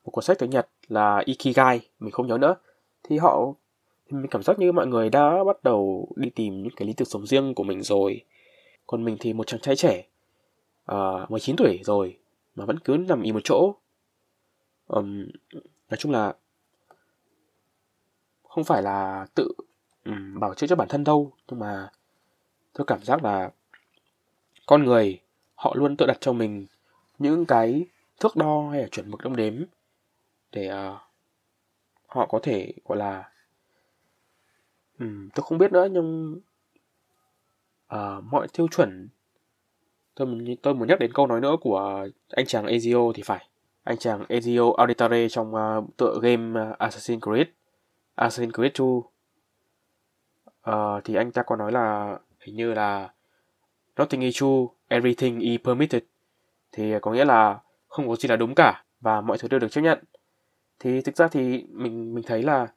một 0.06 0.12
cuốn 0.12 0.24
sách 0.24 0.40
tiếng 0.40 0.50
nhật 0.50 0.70
là 0.88 1.24
ikigai 1.26 1.80
mình 2.00 2.12
không 2.12 2.28
nhớ 2.28 2.38
nữa. 2.38 2.56
Thì 3.04 3.18
họ 3.18 3.54
thì 4.10 4.18
mình 4.18 4.28
cảm 4.32 4.44
giác 4.44 4.60
như 4.60 4.72
mọi 4.72 4.88
người 4.88 5.10
đã 5.10 5.44
bắt 5.44 5.64
đầu 5.64 6.08
đi 6.16 6.30
tìm 6.30 6.64
những 6.64 6.74
cái 6.76 6.88
lý 6.88 6.94
tưởng 6.94 7.08
sống 7.08 7.28
riêng 7.28 7.54
của 7.54 7.64
mình 7.64 7.84
rồi. 7.84 8.26
Còn 8.88 9.04
mình 9.04 9.18
thì 9.20 9.34
một 9.34 9.48
chàng 9.48 9.60
trai 9.60 9.76
trẻ 9.76 10.06
à, 10.86 10.98
uh, 11.24 11.32
19 11.32 11.56
tuổi 11.56 11.80
rồi 11.84 12.18
mà 12.56 12.66
vẫn 12.66 12.80
cứ 12.80 12.98
nằm 12.98 13.22
im 13.22 13.36
một 13.36 13.42
chỗ. 13.44 13.76
Um, 14.88 15.28
nói 15.90 15.98
chung 15.98 16.12
là 16.12 16.36
không 18.50 18.64
phải 18.64 18.84
là 18.84 19.26
tự 19.36 19.52
um, 20.06 20.40
bảo 20.40 20.54
chữa 20.54 20.68
cho 20.68 20.76
bản 20.76 20.88
thân 20.88 21.04
đâu 21.04 21.32
nhưng 21.48 21.60
mà 21.60 21.90
tôi 22.74 22.86
cảm 22.86 23.04
giác 23.04 23.24
là 23.24 23.52
con 24.66 24.84
người 24.84 25.20
họ 25.56 25.74
luôn 25.76 25.98
tự 25.98 26.06
đặt 26.06 26.18
cho 26.22 26.34
mình 26.34 26.66
những 27.20 27.46
cái 27.46 27.86
thước 28.20 28.36
đo 28.36 28.70
hay 28.72 28.82
là 28.82 28.88
chuẩn 28.88 29.12
mực 29.12 29.22
đong 29.24 29.36
đếm 29.36 29.64
để 30.52 30.72
uh, 30.72 30.98
họ 32.08 32.26
có 32.26 32.40
thể 32.44 32.74
gọi 32.86 32.98
là 32.98 33.30
um, 35.00 35.30
tôi 35.30 35.44
không 35.44 35.58
biết 35.58 35.72
nữa 35.72 35.88
nhưng 35.92 36.40
uh, 37.96 38.24
mọi 38.24 38.48
tiêu 38.54 38.68
chuẩn 38.72 39.10
tôi 40.16 40.58
tôi 40.62 40.74
muốn 40.74 40.88
nhắc 40.88 41.00
đến 41.00 41.14
câu 41.14 41.28
nói 41.28 41.42
nữa 41.42 41.56
của 41.62 42.08
anh 42.30 42.46
chàng 42.46 42.66
Ezio 42.66 43.12
thì 43.14 43.24
phải. 43.24 43.48
Anh 43.84 43.98
chàng 43.98 44.26
Ezio 44.30 44.74
Auditore 44.74 45.30
trong 45.30 45.56
uh, 45.56 45.98
tựa 45.98 46.20
game 46.22 46.62
uh, 46.62 46.78
Assassin's 46.78 47.20
Creed. 47.20 47.48
Assassin's 48.20 48.52
Creed 48.52 48.72
2 48.80 48.88
uh, 48.88 49.06
ờ, 50.62 51.02
thì 51.04 51.16
anh 51.16 51.32
ta 51.32 51.44
có 51.44 51.56
nói 51.56 51.72
là 51.72 52.18
hình 52.40 52.56
như 52.56 52.74
là 52.74 53.14
nothing 54.00 54.22
is 54.22 54.36
true 54.36 54.66
everything 54.88 55.40
is 55.40 55.62
permitted. 55.64 56.04
Thì 56.72 56.94
có 57.02 57.12
nghĩa 57.12 57.26
là 57.26 57.60
không 57.88 58.08
có 58.08 58.16
gì 58.16 58.30
là 58.30 58.36
đúng 58.36 58.56
cả 58.56 58.84
và 59.00 59.22
mọi 59.22 59.38
thứ 59.38 59.48
đều 59.48 59.60
được 59.60 59.72
chấp 59.72 59.82
nhận. 59.82 60.04
Thì 60.80 61.02
thực 61.02 61.16
ra 61.16 61.28
thì 61.28 61.66
mình 61.70 62.14
mình 62.14 62.24
thấy 62.28 62.44
là 62.44 62.68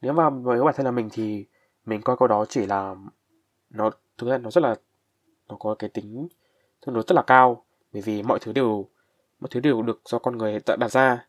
nếu 0.00 0.12
mà 0.12 0.30
với 0.30 0.64
bản 0.64 0.74
thân 0.76 0.86
là 0.86 0.90
mình 0.90 1.08
thì 1.12 1.46
mình 1.84 2.02
coi 2.02 2.16
câu 2.16 2.28
đó 2.28 2.44
chỉ 2.48 2.66
là 2.66 2.94
nó 3.70 3.90
thực 4.18 4.30
ra 4.30 4.38
nó 4.38 4.50
rất 4.50 4.60
là 4.60 4.74
nó 5.48 5.56
có 5.58 5.74
cái 5.78 5.90
tính 5.90 6.28
tương 6.86 6.94
đối 6.94 7.04
rất 7.06 7.14
là 7.14 7.22
cao 7.22 7.64
bởi 7.92 8.02
vì 8.02 8.22
mọi 8.22 8.38
thứ 8.38 8.52
đều 8.52 8.88
mọi 9.40 9.48
thứ 9.50 9.60
đều 9.60 9.82
được 9.82 10.00
do 10.04 10.18
con 10.18 10.38
người 10.38 10.58
đặt 10.78 10.90
ra. 10.90 11.26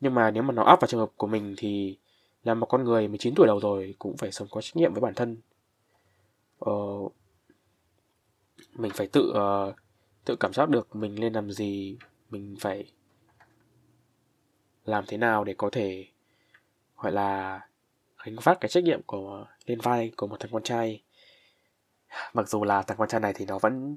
Nhưng 0.00 0.14
mà 0.14 0.30
nếu 0.30 0.42
mà 0.42 0.54
nó 0.54 0.62
áp 0.62 0.80
vào 0.80 0.88
trường 0.88 1.00
hợp 1.00 1.10
của 1.16 1.26
mình 1.26 1.54
thì 1.56 1.98
là 2.44 2.54
một 2.54 2.66
con 2.66 2.84
người 2.84 3.08
19 3.08 3.34
tuổi 3.36 3.46
đầu 3.46 3.60
rồi 3.60 3.94
cũng 3.98 4.16
phải 4.16 4.32
sống 4.32 4.48
có 4.50 4.60
trách 4.60 4.76
nhiệm 4.76 4.94
với 4.94 5.00
bản 5.00 5.14
thân. 5.14 5.36
Ờ, 6.58 6.72
mình 8.72 8.92
phải 8.94 9.06
tự 9.06 9.32
uh, 9.36 9.74
tự 10.24 10.36
cảm 10.40 10.52
giác 10.52 10.68
được 10.68 10.96
mình 10.96 11.14
nên 11.20 11.32
làm 11.32 11.50
gì 11.50 11.96
mình 12.30 12.56
phải 12.60 12.84
làm 14.84 15.04
thế 15.06 15.16
nào 15.16 15.44
để 15.44 15.54
có 15.58 15.70
thể 15.72 16.06
gọi 16.96 17.12
là 17.12 17.60
gánh 18.24 18.36
vác 18.42 18.60
cái 18.60 18.68
trách 18.68 18.84
nhiệm 18.84 19.02
của 19.02 19.46
lên 19.66 19.80
vai 19.80 20.12
của 20.16 20.26
một 20.26 20.40
thằng 20.40 20.52
con 20.52 20.62
trai. 20.62 21.02
Mặc 22.34 22.48
dù 22.48 22.64
là 22.64 22.82
thằng 22.82 22.98
con 22.98 23.08
trai 23.08 23.20
này 23.20 23.32
thì 23.36 23.44
nó 23.46 23.58
vẫn 23.58 23.96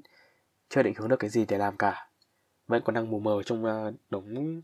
chưa 0.68 0.82
định 0.82 0.94
hướng 0.96 1.08
được 1.08 1.18
cái 1.18 1.30
gì 1.30 1.44
để 1.48 1.58
làm 1.58 1.76
cả. 1.76 2.08
Vẫn 2.66 2.82
còn 2.84 2.94
đang 2.94 3.10
mù 3.10 3.20
mờ 3.20 3.42
trong 3.42 3.64
uh, 3.64 3.94
đống 4.10 4.60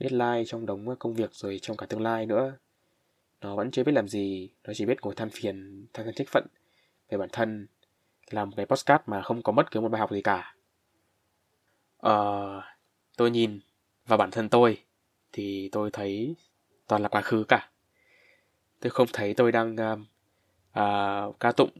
deadline 0.00 0.44
trong 0.46 0.66
đống 0.66 0.96
công 0.98 1.14
việc 1.14 1.30
rồi 1.32 1.58
trong 1.62 1.76
cả 1.76 1.86
tương 1.86 2.02
lai 2.02 2.26
nữa 2.26 2.56
nó 3.44 3.56
vẫn 3.56 3.70
chưa 3.70 3.84
biết 3.84 3.92
làm 3.92 4.08
gì. 4.08 4.50
Nó 4.64 4.72
chỉ 4.74 4.86
biết 4.86 5.02
ngồi 5.02 5.14
than 5.14 5.30
phiền 5.30 5.86
than 5.92 6.06
thân 6.06 6.14
trách 6.14 6.28
phận 6.28 6.46
về 7.08 7.18
bản 7.18 7.28
thân 7.32 7.66
làm 8.30 8.52
cái 8.52 8.66
postcard 8.66 9.02
mà 9.06 9.22
không 9.22 9.42
có 9.42 9.52
bất 9.52 9.70
cứ 9.70 9.80
một 9.80 9.88
bài 9.88 10.00
học 10.00 10.10
gì 10.10 10.22
cả. 10.22 10.54
Ờ, 11.98 12.62
tôi 13.16 13.30
nhìn 13.30 13.60
vào 14.06 14.18
bản 14.18 14.30
thân 14.30 14.48
tôi 14.48 14.82
thì 15.32 15.68
tôi 15.72 15.90
thấy 15.90 16.36
toàn 16.86 17.02
là 17.02 17.08
quá 17.08 17.22
khứ 17.22 17.44
cả. 17.48 17.70
Tôi 18.80 18.90
không 18.90 19.06
thấy 19.12 19.34
tôi 19.34 19.52
đang 19.52 19.76
uh, 19.76 19.98
uh, 20.80 21.40
ca 21.40 21.52
tụng. 21.52 21.70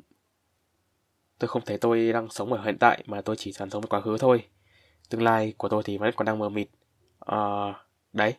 Tôi 1.38 1.48
không 1.48 1.62
thấy 1.66 1.78
tôi 1.78 2.12
đang 2.12 2.30
sống 2.30 2.52
ở 2.52 2.64
hiện 2.64 2.76
tại 2.80 3.02
mà 3.06 3.20
tôi 3.20 3.36
chỉ 3.36 3.52
toàn 3.58 3.70
sống 3.70 3.80
với 3.80 3.88
quá 3.88 4.00
khứ 4.00 4.16
thôi. 4.18 4.44
Tương 5.08 5.22
lai 5.22 5.54
của 5.58 5.68
tôi 5.68 5.82
thì 5.82 5.98
vẫn 5.98 6.14
còn 6.16 6.26
đang 6.26 6.38
mờ 6.38 6.48
mịt. 6.48 6.68
Uh, 7.32 7.76
đấy 8.12 8.34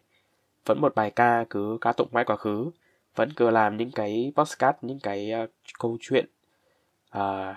vẫn 0.65 0.81
một 0.81 0.95
bài 0.95 1.11
ca 1.11 1.45
cứ 1.49 1.77
ca 1.81 1.93
tụng 1.93 2.09
mãi 2.11 2.23
quá 2.25 2.35
khứ 2.35 2.71
vẫn 3.15 3.33
cứ 3.35 3.49
làm 3.49 3.77
những 3.77 3.91
cái 3.91 4.31
podcast 4.35 4.75
những 4.81 4.99
cái 4.99 5.31
uh, 5.43 5.49
câu 5.79 5.97
chuyện 6.01 6.25
uh, 7.17 7.55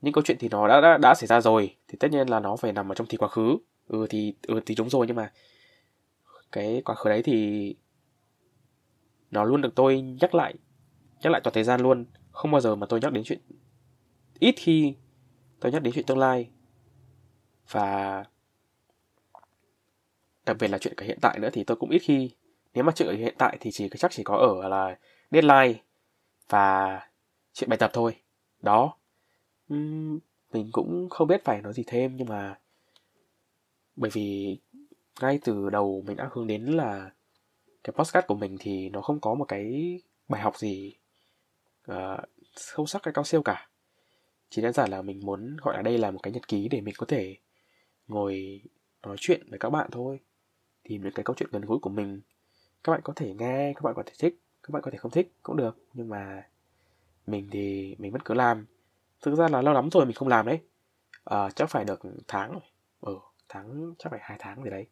những 0.00 0.12
câu 0.12 0.24
chuyện 0.24 0.36
thì 0.40 0.48
nó 0.48 0.68
đã, 0.68 0.80
đã 0.80 0.98
đã 0.98 1.14
xảy 1.14 1.26
ra 1.26 1.40
rồi 1.40 1.76
thì 1.88 1.96
tất 2.00 2.10
nhiên 2.10 2.28
là 2.28 2.40
nó 2.40 2.56
phải 2.56 2.72
nằm 2.72 2.92
ở 2.92 2.94
trong 2.94 3.06
thì 3.06 3.16
quá 3.16 3.28
khứ. 3.28 3.56
Ừ 3.88 4.06
thì 4.10 4.34
ừ 4.42 4.60
thì 4.66 4.74
đúng 4.74 4.90
rồi 4.90 5.06
nhưng 5.06 5.16
mà 5.16 5.32
cái 6.52 6.82
quá 6.84 6.94
khứ 6.94 7.10
đấy 7.10 7.22
thì 7.22 7.74
nó 9.30 9.44
luôn 9.44 9.62
được 9.62 9.74
tôi 9.74 10.00
nhắc 10.00 10.34
lại 10.34 10.54
nhắc 11.22 11.32
lại 11.32 11.40
toàn 11.44 11.54
thời 11.54 11.64
gian 11.64 11.80
luôn. 11.80 12.06
Không 12.30 12.50
bao 12.50 12.60
giờ 12.60 12.74
mà 12.74 12.86
tôi 12.86 13.00
nhắc 13.00 13.12
đến 13.12 13.24
chuyện 13.24 13.40
ít 14.38 14.54
khi 14.58 14.94
tôi 15.60 15.72
nhắc 15.72 15.82
đến 15.82 15.94
chuyện 15.94 16.06
tương 16.06 16.18
lai. 16.18 16.50
Và 17.70 18.24
đặc 20.46 20.56
biệt 20.60 20.68
là 20.68 20.78
chuyện 20.78 20.94
cả 20.96 21.06
hiện 21.06 21.18
tại 21.20 21.38
nữa 21.38 21.48
thì 21.52 21.64
tôi 21.64 21.76
cũng 21.76 21.90
ít 21.90 21.98
khi 21.98 22.30
nếu 22.74 22.84
mà 22.84 22.92
chuyện 22.96 23.08
ở 23.08 23.14
hiện 23.14 23.34
tại 23.38 23.56
thì 23.60 23.70
chỉ 23.70 23.88
chắc 23.98 24.10
chỉ 24.10 24.22
có 24.22 24.36
ở 24.36 24.68
là 24.68 24.98
deadline 25.30 25.80
và 26.48 27.00
chuyện 27.52 27.70
bài 27.70 27.78
tập 27.78 27.90
thôi. 27.92 28.16
Đó. 28.62 28.96
Uhm, 29.74 30.18
mình 30.52 30.68
cũng 30.72 31.08
không 31.10 31.28
biết 31.28 31.44
phải 31.44 31.62
nói 31.62 31.72
gì 31.72 31.84
thêm 31.86 32.16
nhưng 32.16 32.28
mà 32.28 32.58
bởi 33.96 34.10
vì 34.14 34.58
ngay 35.20 35.38
từ 35.44 35.70
đầu 35.70 36.02
mình 36.06 36.16
đã 36.16 36.28
hướng 36.32 36.46
đến 36.46 36.64
là 36.64 37.10
cái 37.84 37.94
podcast 37.96 38.26
của 38.26 38.34
mình 38.34 38.56
thì 38.60 38.88
nó 38.88 39.00
không 39.00 39.20
có 39.20 39.34
một 39.34 39.44
cái 39.44 39.96
bài 40.28 40.40
học 40.40 40.58
gì 40.58 40.94
uh, 41.90 42.20
sâu 42.56 42.86
sắc 42.86 43.04
hay 43.04 43.14
cao 43.14 43.24
siêu 43.24 43.42
cả. 43.42 43.68
Chỉ 44.50 44.62
đơn 44.62 44.72
giản 44.72 44.90
là 44.90 45.02
mình 45.02 45.20
muốn 45.26 45.56
gọi 45.62 45.76
là 45.76 45.82
đây 45.82 45.98
là 45.98 46.10
một 46.10 46.18
cái 46.22 46.32
nhật 46.32 46.48
ký 46.48 46.68
để 46.68 46.80
mình 46.80 46.94
có 46.98 47.06
thể 47.06 47.36
ngồi 48.06 48.62
nói 49.02 49.16
chuyện 49.20 49.46
với 49.50 49.58
các 49.58 49.70
bạn 49.70 49.88
thôi. 49.92 50.20
Tìm 50.82 51.02
những 51.02 51.12
cái 51.12 51.24
câu 51.24 51.36
chuyện 51.38 51.48
gần 51.52 51.62
gũi 51.62 51.78
của 51.78 51.90
mình 51.90 52.20
các 52.84 52.92
bạn 52.92 53.00
có 53.04 53.12
thể 53.16 53.34
nghe 53.34 53.72
các 53.76 53.82
bạn 53.82 53.94
có 53.94 54.02
thể 54.06 54.12
thích 54.18 54.40
các 54.62 54.72
bạn 54.72 54.82
có 54.82 54.90
thể 54.90 54.98
không 54.98 55.10
thích 55.10 55.32
cũng 55.42 55.56
được. 55.56 55.78
Nhưng 55.92 56.08
mà 56.08 56.46
mình 57.26 57.48
thì 57.50 57.96
mình 57.98 58.12
vẫn 58.12 58.22
cứ 58.24 58.34
làm. 58.34 58.66
Thực 59.22 59.34
ra 59.34 59.48
là 59.48 59.62
lâu 59.62 59.74
lắm 59.74 59.88
rồi 59.90 60.06
mình 60.06 60.14
không 60.14 60.28
làm 60.28 60.46
đấy. 60.46 60.60
À, 61.24 61.50
chắc 61.50 61.70
phải 61.70 61.84
được 61.84 62.00
tháng 62.28 62.52
rồi. 62.52 62.62
Ừ, 63.00 63.18
tháng 63.48 63.94
chắc 63.98 64.10
phải 64.10 64.20
hai 64.22 64.36
tháng 64.40 64.64
gì 64.64 64.70
đấy. 64.70 64.86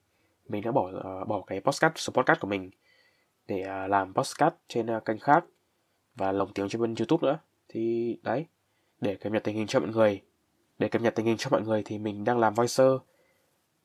Mình 0.48 0.62
đã 0.62 0.72
bỏ 0.72 0.90
uh, 0.90 1.28
bỏ 1.28 1.42
cái 1.46 1.60
podcast 1.60 1.92
số 1.96 2.12
podcast 2.12 2.40
của 2.40 2.48
mình 2.48 2.70
để 3.46 3.60
uh, 3.60 3.90
làm 3.90 4.14
podcast 4.14 4.54
trên 4.68 4.96
uh, 4.96 5.04
kênh 5.04 5.18
khác 5.18 5.44
và 6.14 6.32
lồng 6.32 6.52
tiếng 6.52 6.68
trên 6.68 6.80
bên 6.80 6.94
youtube 6.94 7.28
nữa. 7.28 7.38
Thì 7.68 8.16
đấy 8.22 8.46
để 9.00 9.14
cập 9.14 9.32
nhật 9.32 9.44
tình 9.44 9.56
hình 9.56 9.66
cho 9.66 9.80
mọi 9.80 9.88
người. 9.88 10.22
Để 10.78 10.88
cập 10.88 11.02
nhật 11.02 11.14
tình 11.14 11.26
hình 11.26 11.36
cho 11.36 11.50
mọi 11.50 11.62
người 11.62 11.82
thì 11.84 11.98
mình 11.98 12.24
đang 12.24 12.38
làm 12.38 12.54
voicer 12.54 12.92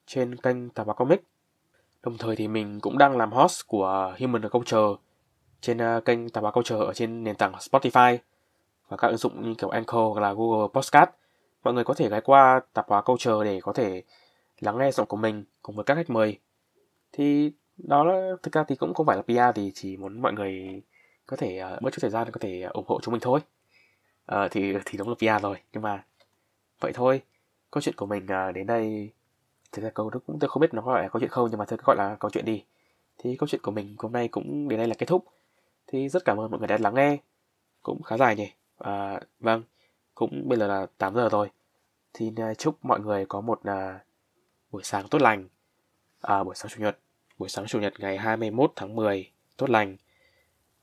trên 0.06 0.36
kênh 0.36 0.70
Tà 0.70 0.84
Bà 0.84 0.94
Comic 0.94 1.24
đồng 2.04 2.18
thời 2.18 2.36
thì 2.36 2.48
mình 2.48 2.80
cũng 2.80 2.98
đang 2.98 3.18
làm 3.18 3.32
host 3.32 3.68
của 3.68 4.16
Human 4.20 4.50
Culture 4.50 5.02
trên 5.62 5.82
à, 5.82 6.00
kênh 6.06 6.30
Tạp 6.30 6.44
báo 6.44 6.52
Culture 6.52 6.76
ở 6.76 6.94
trên 6.94 7.24
nền 7.24 7.36
tảng 7.36 7.54
Spotify 7.54 8.18
và 8.90 8.98
các 8.98 9.08
ứng 9.08 9.18
dụng 9.18 9.42
như 9.42 9.54
kiểu 9.58 9.70
Anchor 9.70 10.14
hoặc 10.14 10.22
là 10.22 10.34
Google 10.34 10.68
Podcast. 10.74 11.10
Mọi 11.64 11.74
người 11.74 11.84
có 11.84 11.94
thể 11.94 12.10
ghé 12.10 12.22
qua 12.22 12.62
tạp 12.74 12.90
hóa 12.90 13.02
Culture 13.02 13.44
để 13.44 13.60
có 13.62 13.74
thể 13.74 14.04
lắng 14.60 14.78
nghe 14.78 14.92
giọng 14.92 15.08
của 15.08 15.18
mình 15.18 15.44
cùng 15.62 15.76
với 15.76 15.86
các 15.86 15.96
khách 15.96 16.10
mời. 16.10 16.40
Thì 17.12 17.52
đó 17.78 18.04
là 18.04 18.32
thực 18.44 18.54
ra 18.54 18.64
thì 18.68 18.76
cũng 18.76 18.94
không 18.94 19.06
phải 19.06 19.16
là 19.18 19.22
PR 19.22 19.56
thì 19.56 19.72
chỉ 19.76 19.98
muốn 19.98 20.22
mọi 20.22 20.34
người 20.34 20.82
có 21.26 21.38
thể 21.38 21.62
uh, 21.74 21.82
bớt 21.82 21.94
chút 21.94 22.00
thời 22.02 22.12
gian 22.12 22.32
có 22.32 22.40
thể 22.42 22.62
à, 22.62 22.70
ủng 22.70 22.86
hộ 22.88 23.00
chúng 23.02 23.12
mình 23.12 23.22
thôi. 23.22 23.40
Uh, 24.32 24.52
thì 24.52 24.74
thì 24.86 24.98
đúng 24.98 25.10
là 25.10 25.16
PR 25.16 25.44
rồi 25.44 25.58
nhưng 25.74 25.84
mà 25.84 26.04
vậy 26.80 26.92
thôi. 26.96 27.22
Câu 27.72 27.82
chuyện 27.82 27.96
của 27.96 28.06
mình 28.06 28.24
uh, 28.24 28.56
đến 28.56 28.68
đây 28.68 29.12
thực 29.74 29.82
ra 29.82 29.90
câu 29.90 30.10
đó 30.10 30.20
cũng 30.28 30.40
tôi 30.40 30.50
không 30.50 30.62
biết 30.62 30.74
nó 30.74 30.82
gọi 30.82 31.02
là 31.04 31.10
câu 31.10 31.20
chuyện 31.20 31.30
không 31.30 31.48
nhưng 31.50 31.60
mà 31.60 31.66
tôi 31.66 31.80
gọi 31.86 31.96
là 31.96 32.16
câu 32.20 32.32
chuyện 32.32 32.46
đi. 32.46 32.64
Thì 33.18 33.36
câu 33.36 33.48
chuyện 33.48 33.62
của 33.62 33.72
mình 33.72 33.96
hôm 34.00 34.12
nay 34.12 34.28
cũng 34.28 34.68
đến 34.70 34.78
đây 34.78 34.88
là 34.88 34.96
kết 34.98 35.06
thúc. 35.06 35.26
Thì 35.88 36.10
rất 36.10 36.26
cảm 36.26 36.40
ơn 36.40 36.52
mọi 36.52 36.60
người 36.60 36.68
đã 36.68 36.78
lắng 36.78 36.96
nghe. 36.96 37.18
Cũng 37.82 38.02
khá 38.02 38.18
dài 38.18 38.36
nhỉ? 38.36 38.52
À, 38.78 39.20
vâng. 39.40 39.64
Cũng 40.16 40.50
bây 40.50 40.60
giờ 40.60 40.68
là 40.68 40.86
8 40.98 41.16
giờ 41.16 41.30
rồi. 41.30 41.50
Thì 42.14 42.32
à, 42.38 42.54
chúc 42.54 42.86
mọi 42.86 43.00
người 43.00 43.26
có 43.26 43.42
một 43.42 43.60
à, 43.64 44.00
buổi 44.72 44.84
sáng 44.84 45.08
tốt 45.08 45.22
lành. 45.22 45.48
À, 46.22 46.44
buổi 46.44 46.56
sáng 46.56 46.72
chủ 46.72 46.82
nhật. 46.82 46.98
Buổi 47.38 47.50
sáng 47.50 47.66
chủ 47.68 47.80
nhật 47.80 47.94
ngày 48.00 48.18
21 48.18 48.72
tháng 48.76 48.96
10 48.96 49.32
tốt 49.58 49.70
lành. 49.70 49.98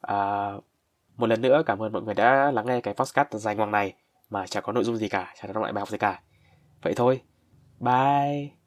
À, 0.01 0.53
một 1.17 1.27
lần 1.27 1.41
nữa 1.41 1.63
cảm 1.67 1.83
ơn 1.83 1.93
mọi 1.93 2.03
người 2.03 2.15
đã 2.15 2.51
lắng 2.51 2.67
nghe 2.67 2.81
cái 2.81 2.95
podcast 2.95 3.29
dài 3.31 3.57
ngoằng 3.57 3.71
này 3.71 3.95
mà 4.31 4.47
chẳng 4.47 4.63
có 4.63 4.73
nội 4.73 4.85
dung 4.85 4.97
gì 4.97 5.09
cả 5.09 5.35
chẳng 5.37 5.53
có 5.53 5.61
lại 5.61 5.73
bài 5.73 5.81
học 5.81 5.89
gì 5.89 5.99
cả. 5.99 6.23
Vậy 6.83 6.95
thôi. 6.97 7.23
Bye. 7.81 8.60